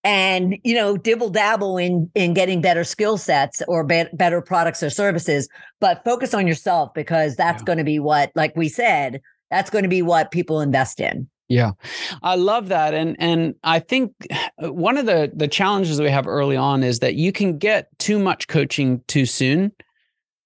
and 0.04 0.56
you 0.62 0.74
know 0.74 0.96
dibble 0.96 1.30
dabble 1.30 1.78
in 1.78 2.10
in 2.14 2.34
getting 2.34 2.60
better 2.60 2.84
skill 2.84 3.16
sets 3.16 3.62
or 3.66 3.82
be- 3.82 4.04
better 4.12 4.40
products 4.40 4.82
or 4.82 4.90
services 4.90 5.48
but 5.80 6.04
focus 6.04 6.34
on 6.34 6.46
yourself 6.46 6.92
because 6.94 7.34
that's 7.36 7.62
yeah. 7.62 7.64
going 7.64 7.78
to 7.78 7.84
be 7.84 7.98
what 7.98 8.30
like 8.34 8.54
we 8.54 8.68
said 8.68 9.20
that's 9.50 9.70
going 9.70 9.82
to 9.82 9.88
be 9.88 10.02
what 10.02 10.30
people 10.30 10.60
invest 10.60 11.00
in 11.00 11.26
yeah. 11.48 11.72
I 12.22 12.36
love 12.36 12.68
that 12.68 12.94
and 12.94 13.16
and 13.18 13.54
i 13.64 13.78
think 13.78 14.12
uh, 14.62 14.72
one 14.72 14.96
of 14.96 15.06
the 15.06 15.30
the 15.34 15.48
challenges 15.48 16.00
we 16.00 16.10
have 16.10 16.26
early 16.26 16.56
on 16.56 16.82
is 16.82 17.00
that 17.00 17.14
you 17.14 17.32
can 17.32 17.58
get 17.58 17.88
too 17.98 18.18
much 18.18 18.48
coaching 18.48 19.02
too 19.06 19.26
soon 19.26 19.72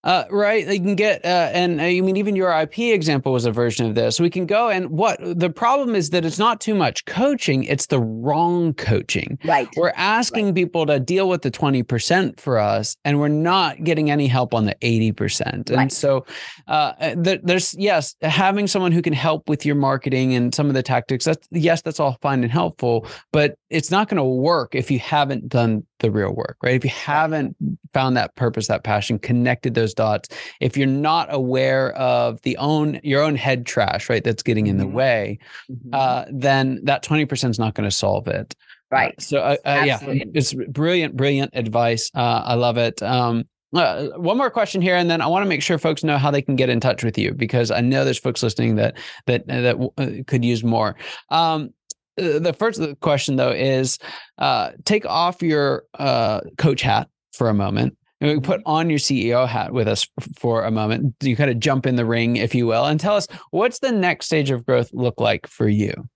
Uh, 0.04 0.24
right. 0.30 0.64
They 0.64 0.78
can 0.78 0.94
get, 0.94 1.24
uh, 1.24 1.50
and 1.52 1.80
uh, 1.80 1.84
I 1.84 2.00
mean, 2.00 2.16
even 2.16 2.36
your 2.36 2.52
IP 2.52 2.78
example 2.78 3.32
was 3.32 3.46
a 3.46 3.50
version 3.50 3.86
of 3.86 3.96
this. 3.96 4.20
We 4.20 4.30
can 4.30 4.46
go 4.46 4.68
and 4.68 4.90
what 4.90 5.18
the 5.20 5.50
problem 5.50 5.96
is 5.96 6.10
that 6.10 6.24
it's 6.24 6.38
not 6.38 6.60
too 6.60 6.74
much 6.74 7.04
coaching, 7.04 7.64
it's 7.64 7.86
the 7.86 7.98
wrong 7.98 8.74
coaching. 8.74 9.38
Right. 9.44 9.68
We're 9.76 9.92
asking 9.96 10.46
right. 10.46 10.54
people 10.54 10.86
to 10.86 11.00
deal 11.00 11.28
with 11.28 11.42
the 11.42 11.50
20% 11.50 12.38
for 12.38 12.58
us, 12.58 12.96
and 13.04 13.18
we're 13.18 13.28
not 13.28 13.82
getting 13.82 14.08
any 14.10 14.28
help 14.28 14.54
on 14.54 14.66
the 14.66 14.76
80%. 14.76 15.70
And 15.70 15.92
so 15.92 16.24
uh, 16.68 16.92
uh 17.00 17.14
there's, 17.16 17.74
yes, 17.76 18.14
having 18.22 18.68
someone 18.68 18.92
who 18.92 19.02
can 19.02 19.12
help 19.12 19.48
with 19.48 19.66
your 19.66 19.74
marketing 19.74 20.32
and 20.34 20.54
some 20.54 20.68
of 20.68 20.74
the 20.74 20.82
tactics, 20.82 21.24
that's, 21.24 21.48
yes, 21.50 21.82
that's 21.82 21.98
all 21.98 22.18
fine 22.22 22.44
and 22.44 22.52
helpful, 22.52 23.06
but 23.32 23.56
it's 23.68 23.90
not 23.90 24.08
going 24.08 24.16
to 24.16 24.24
work 24.24 24.76
if 24.76 24.92
you 24.92 25.00
haven't 25.00 25.48
done 25.48 25.84
the 26.00 26.10
real 26.10 26.32
work, 26.32 26.56
right? 26.62 26.74
If 26.74 26.84
you 26.84 26.90
haven't 26.90 27.56
found 27.92 28.16
that 28.16 28.34
purpose, 28.36 28.66
that 28.68 28.84
passion, 28.84 29.18
connected 29.18 29.74
those 29.74 29.94
dots, 29.94 30.28
if 30.60 30.76
you're 30.76 30.86
not 30.86 31.32
aware 31.32 31.92
of 31.92 32.40
the 32.42 32.56
own 32.58 33.00
your 33.02 33.22
own 33.22 33.36
head 33.36 33.66
trash, 33.66 34.08
right, 34.08 34.22
that's 34.22 34.42
getting 34.42 34.66
in 34.66 34.78
the 34.78 34.84
mm-hmm. 34.84 34.94
way, 34.94 35.38
mm-hmm. 35.70 35.90
uh, 35.92 36.24
then 36.30 36.80
that 36.84 37.02
twenty 37.02 37.24
percent 37.24 37.50
is 37.50 37.58
not 37.58 37.74
going 37.74 37.88
to 37.88 37.94
solve 37.94 38.28
it. 38.28 38.54
Right. 38.90 39.14
Uh, 39.18 39.20
so 39.20 39.38
uh, 39.40 39.56
uh 39.64 39.82
yeah, 39.84 39.98
it's 40.02 40.54
brilliant, 40.54 41.16
brilliant 41.16 41.50
advice. 41.54 42.10
Uh, 42.14 42.42
I 42.44 42.54
love 42.54 42.78
it. 42.78 43.02
Um, 43.02 43.44
uh, 43.74 44.08
one 44.16 44.38
more 44.38 44.50
question 44.50 44.80
here, 44.80 44.96
and 44.96 45.10
then 45.10 45.20
I 45.20 45.26
want 45.26 45.44
to 45.44 45.48
make 45.48 45.62
sure 45.62 45.76
folks 45.76 46.02
know 46.02 46.16
how 46.16 46.30
they 46.30 46.40
can 46.40 46.56
get 46.56 46.70
in 46.70 46.80
touch 46.80 47.04
with 47.04 47.18
you 47.18 47.34
because 47.34 47.70
I 47.70 47.80
know 47.80 48.04
there's 48.04 48.18
folks 48.18 48.42
listening 48.42 48.76
that 48.76 48.96
that 49.26 49.46
that 49.46 50.24
could 50.26 50.44
use 50.44 50.64
more. 50.64 50.96
Um, 51.28 51.64
uh, 51.64 51.68
the 52.18 52.54
first 52.58 52.80
question 53.00 53.36
though 53.36 53.52
is 53.52 53.98
uh, 54.38 54.72
take 54.84 55.06
off 55.06 55.42
your 55.42 55.84
uh, 55.98 56.40
coach 56.58 56.82
hat 56.82 57.08
for 57.32 57.48
a 57.48 57.54
moment 57.54 57.96
and 58.20 58.30
we 58.30 58.40
put 58.40 58.60
mm-hmm. 58.60 58.70
on 58.70 58.90
your 58.90 58.98
CEO 58.98 59.46
hat 59.46 59.72
with 59.72 59.88
us 59.88 60.08
for 60.36 60.64
a 60.64 60.70
moment. 60.70 61.14
You 61.20 61.36
kind 61.36 61.50
of 61.50 61.60
jump 61.60 61.86
in 61.86 61.96
the 61.96 62.04
ring, 62.04 62.36
if 62.36 62.54
you 62.54 62.66
will, 62.66 62.84
and 62.84 62.98
tell 62.98 63.16
us 63.16 63.28
what's 63.50 63.78
the 63.78 63.92
next 63.92 64.26
stage 64.26 64.50
of 64.50 64.66
growth 64.66 64.90
look 64.92 65.20
like 65.20 65.46
for 65.46 65.68
you. 65.68 66.08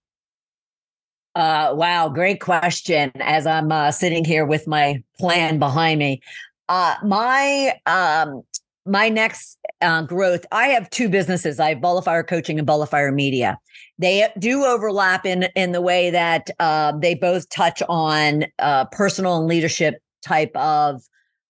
Uh, 1.34 1.72
wow, 1.74 2.08
great 2.08 2.40
question. 2.40 3.10
As 3.20 3.46
I'm 3.46 3.72
uh, 3.72 3.90
sitting 3.90 4.24
here 4.24 4.44
with 4.44 4.66
my 4.66 5.02
plan 5.18 5.58
behind 5.58 5.98
me, 5.98 6.20
uh, 6.68 6.96
my 7.04 7.78
um, 7.86 8.42
my 8.86 9.08
next 9.08 9.58
uh, 9.80 10.02
growth, 10.02 10.44
I 10.50 10.68
have 10.68 10.90
two 10.90 11.08
businesses. 11.08 11.60
I 11.60 11.70
have 11.70 11.80
Ball 11.80 11.98
of 11.98 12.04
Fire 12.04 12.22
Coaching 12.22 12.58
and 12.58 12.66
Ball 12.66 12.82
of 12.82 12.90
Fire 12.90 13.12
Media. 13.12 13.58
They 13.98 14.28
do 14.38 14.64
overlap 14.64 15.24
in 15.24 15.44
in 15.54 15.72
the 15.72 15.80
way 15.80 16.10
that 16.10 16.50
uh, 16.58 16.92
they 16.98 17.14
both 17.14 17.48
touch 17.48 17.82
on 17.88 18.46
uh, 18.58 18.86
personal 18.86 19.38
and 19.38 19.46
leadership 19.46 20.02
type 20.22 20.54
of 20.56 21.02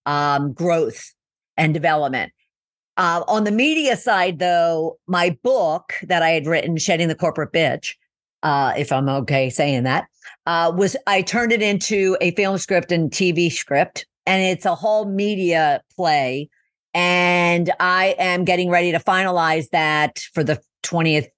um, 0.07 0.53
growth 0.53 1.15
and 1.57 1.73
development. 1.73 2.33
Uh, 2.99 3.25
on 3.27 3.45
the 3.45 3.51
media 3.51 3.97
side, 3.97 4.39
though, 4.39 4.99
my 5.07 5.37
book 5.43 5.95
that 6.03 6.23
I 6.23 6.31
had 6.31 6.47
written, 6.47 6.77
"Shedding 6.77 7.09
the 7.09 7.15
Corporate 7.15 7.53
Bitch," 7.53 7.95
uh, 8.43 8.75
if 8.77 8.93
I'm 8.93 9.09
okay 9.09 9.49
saying 9.49 9.85
that, 9.85 10.05
uh, 10.45 10.73
was 10.77 10.97
I 11.07 11.23
turned 11.23 11.53
it 11.53 11.63
into 11.63 12.19
a 12.21 12.33
film 12.33 12.59
script 12.59 12.93
and 12.93 13.11
TV 13.11 13.51
script, 13.51 14.07
and 14.27 14.43
it's 14.43 14.67
a 14.67 14.75
whole 14.75 15.07
media 15.07 15.83
play 15.97 16.51
and 16.95 17.73
I 17.81 18.15
am 18.19 18.45
getting 18.45 18.71
ready 18.71 18.93
to 18.93 18.99
finalize 18.99 19.69
that 19.71 20.21
for 20.35 20.45
the 20.45 20.61
20th 20.83 21.29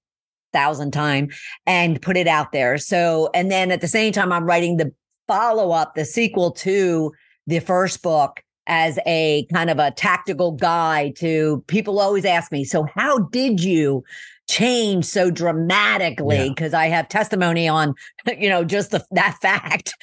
thousand 0.53 0.91
time 0.91 1.29
and 1.65 2.01
put 2.01 2.15
it 2.15 2.27
out 2.27 2.51
there. 2.51 2.77
So, 2.77 3.29
and 3.33 3.51
then 3.51 3.71
at 3.71 3.81
the 3.81 3.87
same 3.87 4.13
time, 4.13 4.31
I'm 4.31 4.45
writing 4.45 4.77
the 4.77 4.91
follow 5.27 5.71
up, 5.71 5.95
the 5.95 6.05
sequel 6.05 6.51
to 6.51 7.11
the 7.45 7.59
first 7.59 8.01
book 8.01 8.41
as 8.67 8.97
a 9.05 9.45
kind 9.53 9.69
of 9.69 9.77
a 9.79 9.91
tactical 9.91 10.51
guide 10.53 11.15
to 11.17 11.63
people 11.67 11.99
always 11.99 12.25
ask 12.25 12.51
me, 12.51 12.63
so 12.63 12.87
how 12.95 13.19
did 13.19 13.61
you 13.61 14.03
change 14.47 15.05
so 15.05 15.29
dramatically? 15.29 16.49
Because 16.49 16.71
yeah. 16.71 16.79
I 16.79 16.87
have 16.87 17.07
testimony 17.09 17.67
on, 17.67 17.93
you 18.37 18.49
know, 18.49 18.63
just 18.63 18.91
the, 18.91 19.05
that 19.11 19.37
fact. 19.41 19.93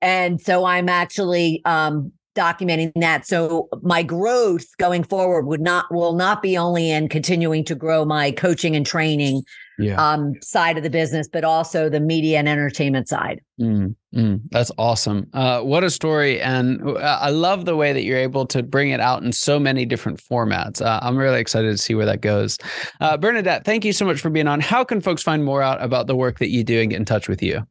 And 0.00 0.40
so 0.40 0.64
I'm 0.64 0.88
actually 0.88 1.62
um, 1.64 2.12
documenting 2.38 2.92
that. 2.96 3.26
So 3.26 3.68
my 3.82 4.02
growth 4.02 4.64
going 4.78 5.02
forward 5.02 5.46
would 5.46 5.60
not 5.60 5.92
will 5.92 6.14
not 6.14 6.40
be 6.42 6.56
only 6.56 6.90
in 6.90 7.08
continuing 7.08 7.64
to 7.64 7.74
grow 7.74 8.04
my 8.04 8.30
coaching 8.30 8.76
and 8.76 8.86
training 8.86 9.42
yeah. 9.78 9.96
um, 9.96 10.34
side 10.42 10.76
of 10.76 10.82
the 10.82 10.90
business, 10.90 11.28
but 11.28 11.44
also 11.44 11.88
the 11.88 12.00
media 12.00 12.38
and 12.38 12.48
entertainment 12.48 13.08
side. 13.08 13.40
Mm, 13.60 13.94
mm, 14.14 14.40
that's 14.50 14.70
awesome. 14.78 15.26
Uh, 15.32 15.62
what 15.62 15.84
a 15.84 15.90
story. 15.90 16.40
And 16.40 16.80
uh, 16.86 17.18
I 17.20 17.30
love 17.30 17.64
the 17.64 17.76
way 17.76 17.92
that 17.92 18.02
you're 18.02 18.18
able 18.18 18.46
to 18.46 18.62
bring 18.62 18.90
it 18.90 19.00
out 19.00 19.22
in 19.22 19.32
so 19.32 19.58
many 19.58 19.84
different 19.84 20.20
formats. 20.22 20.80
Uh, 20.80 21.00
I'm 21.02 21.16
really 21.16 21.40
excited 21.40 21.70
to 21.70 21.78
see 21.78 21.94
where 21.94 22.06
that 22.06 22.20
goes. 22.20 22.58
Uh, 23.00 23.16
Bernadette, 23.16 23.64
thank 23.64 23.84
you 23.84 23.92
so 23.92 24.04
much 24.04 24.20
for 24.20 24.30
being 24.30 24.48
on. 24.48 24.60
How 24.60 24.84
can 24.84 25.00
folks 25.00 25.22
find 25.22 25.44
more 25.44 25.62
out 25.62 25.82
about 25.82 26.06
the 26.06 26.16
work 26.16 26.38
that 26.38 26.50
you 26.50 26.64
do 26.64 26.80
and 26.80 26.90
get 26.90 26.96
in 26.96 27.04
touch 27.04 27.28
with 27.28 27.42
you? 27.42 27.66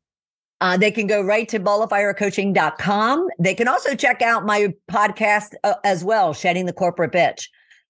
Uh, 0.60 0.78
they 0.78 0.91
can 0.91 1.06
go 1.06 1.22
right 1.22 1.48
to 1.50 1.60
balloffirecoaching.com. 1.60 3.28
They 3.39 3.54
can 3.54 3.67
also 3.67 3.96
check 3.96 4.22
out 4.22 4.46
my 4.46 4.74
podcast 4.91 5.54
uh, 5.63 5.76
as 5.84 6.04
well, 6.04 6.34
Shedding 6.34 6.65
the 6.65 6.74
Corporate 6.74 7.12
Bitch. 7.12 7.48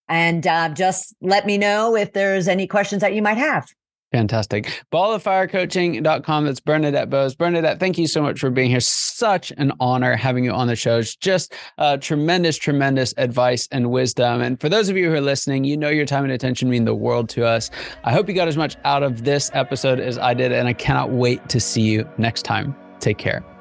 And 0.10 0.46
uh, 0.46 0.70
just 0.70 1.16
let 1.22 1.46
me 1.46 1.58
know 1.58 1.96
if 1.96 2.14
there's 2.14 2.48
any 2.48 2.68
questions 2.68 3.02
that 3.02 3.14
you 3.14 3.22
might 3.22 3.38
have. 3.38 3.68
Fantastic. 4.12 4.84
Balloffirecoaching.com. 4.92 6.46
That's 6.46 6.60
Bernadette 6.62 7.10
Boas. 7.10 7.36
Bernadette, 7.36 7.80
thank 7.80 7.98
you 7.98 8.08
so 8.08 8.22
much 8.22 8.40
for 8.40 8.50
being 8.50 8.70
here. 8.70 8.80
Such 8.80 9.52
an 9.58 9.74
honor 9.82 10.16
having 10.16 10.46
you 10.46 10.52
on 10.52 10.68
the 10.68 10.78
show. 10.78 11.00
It's 11.00 11.16
just 11.16 11.54
uh, 11.78 11.98
tremendous, 11.98 12.58
tremendous 12.58 13.14
advice 13.18 13.68
and 13.72 13.92
wisdom. 13.92 14.42
And 14.42 14.60
for 14.62 14.70
those 14.70 14.88
of 14.88 14.96
you 14.96 15.10
who 15.10 15.16
are 15.16 15.22
listening, 15.22 15.66
you 15.66 15.76
know 15.76 15.90
your 15.90 16.06
time 16.06 16.24
and 16.24 16.32
attention 16.32 16.70
mean 16.70 16.86
the 16.86 16.96
world 16.96 17.28
to 17.30 17.46
us. 17.46 17.70
I 18.06 18.14
hope 18.14 18.30
you 18.30 18.36
got 18.36 18.48
as 18.48 18.58
much 18.58 18.78
out 18.86 19.04
of 19.04 19.26
this 19.26 19.52
episode 19.54 20.00
as 20.00 20.18
I 20.18 20.34
did, 20.34 20.54
and 20.54 20.68
I 20.68 20.74
cannot 20.74 21.12
wait 21.12 21.50
to 21.50 21.60
see 21.60 21.82
you 21.82 22.10
next 22.18 22.44
time. 22.44 22.76
Take 23.00 23.18
care. 23.18 23.57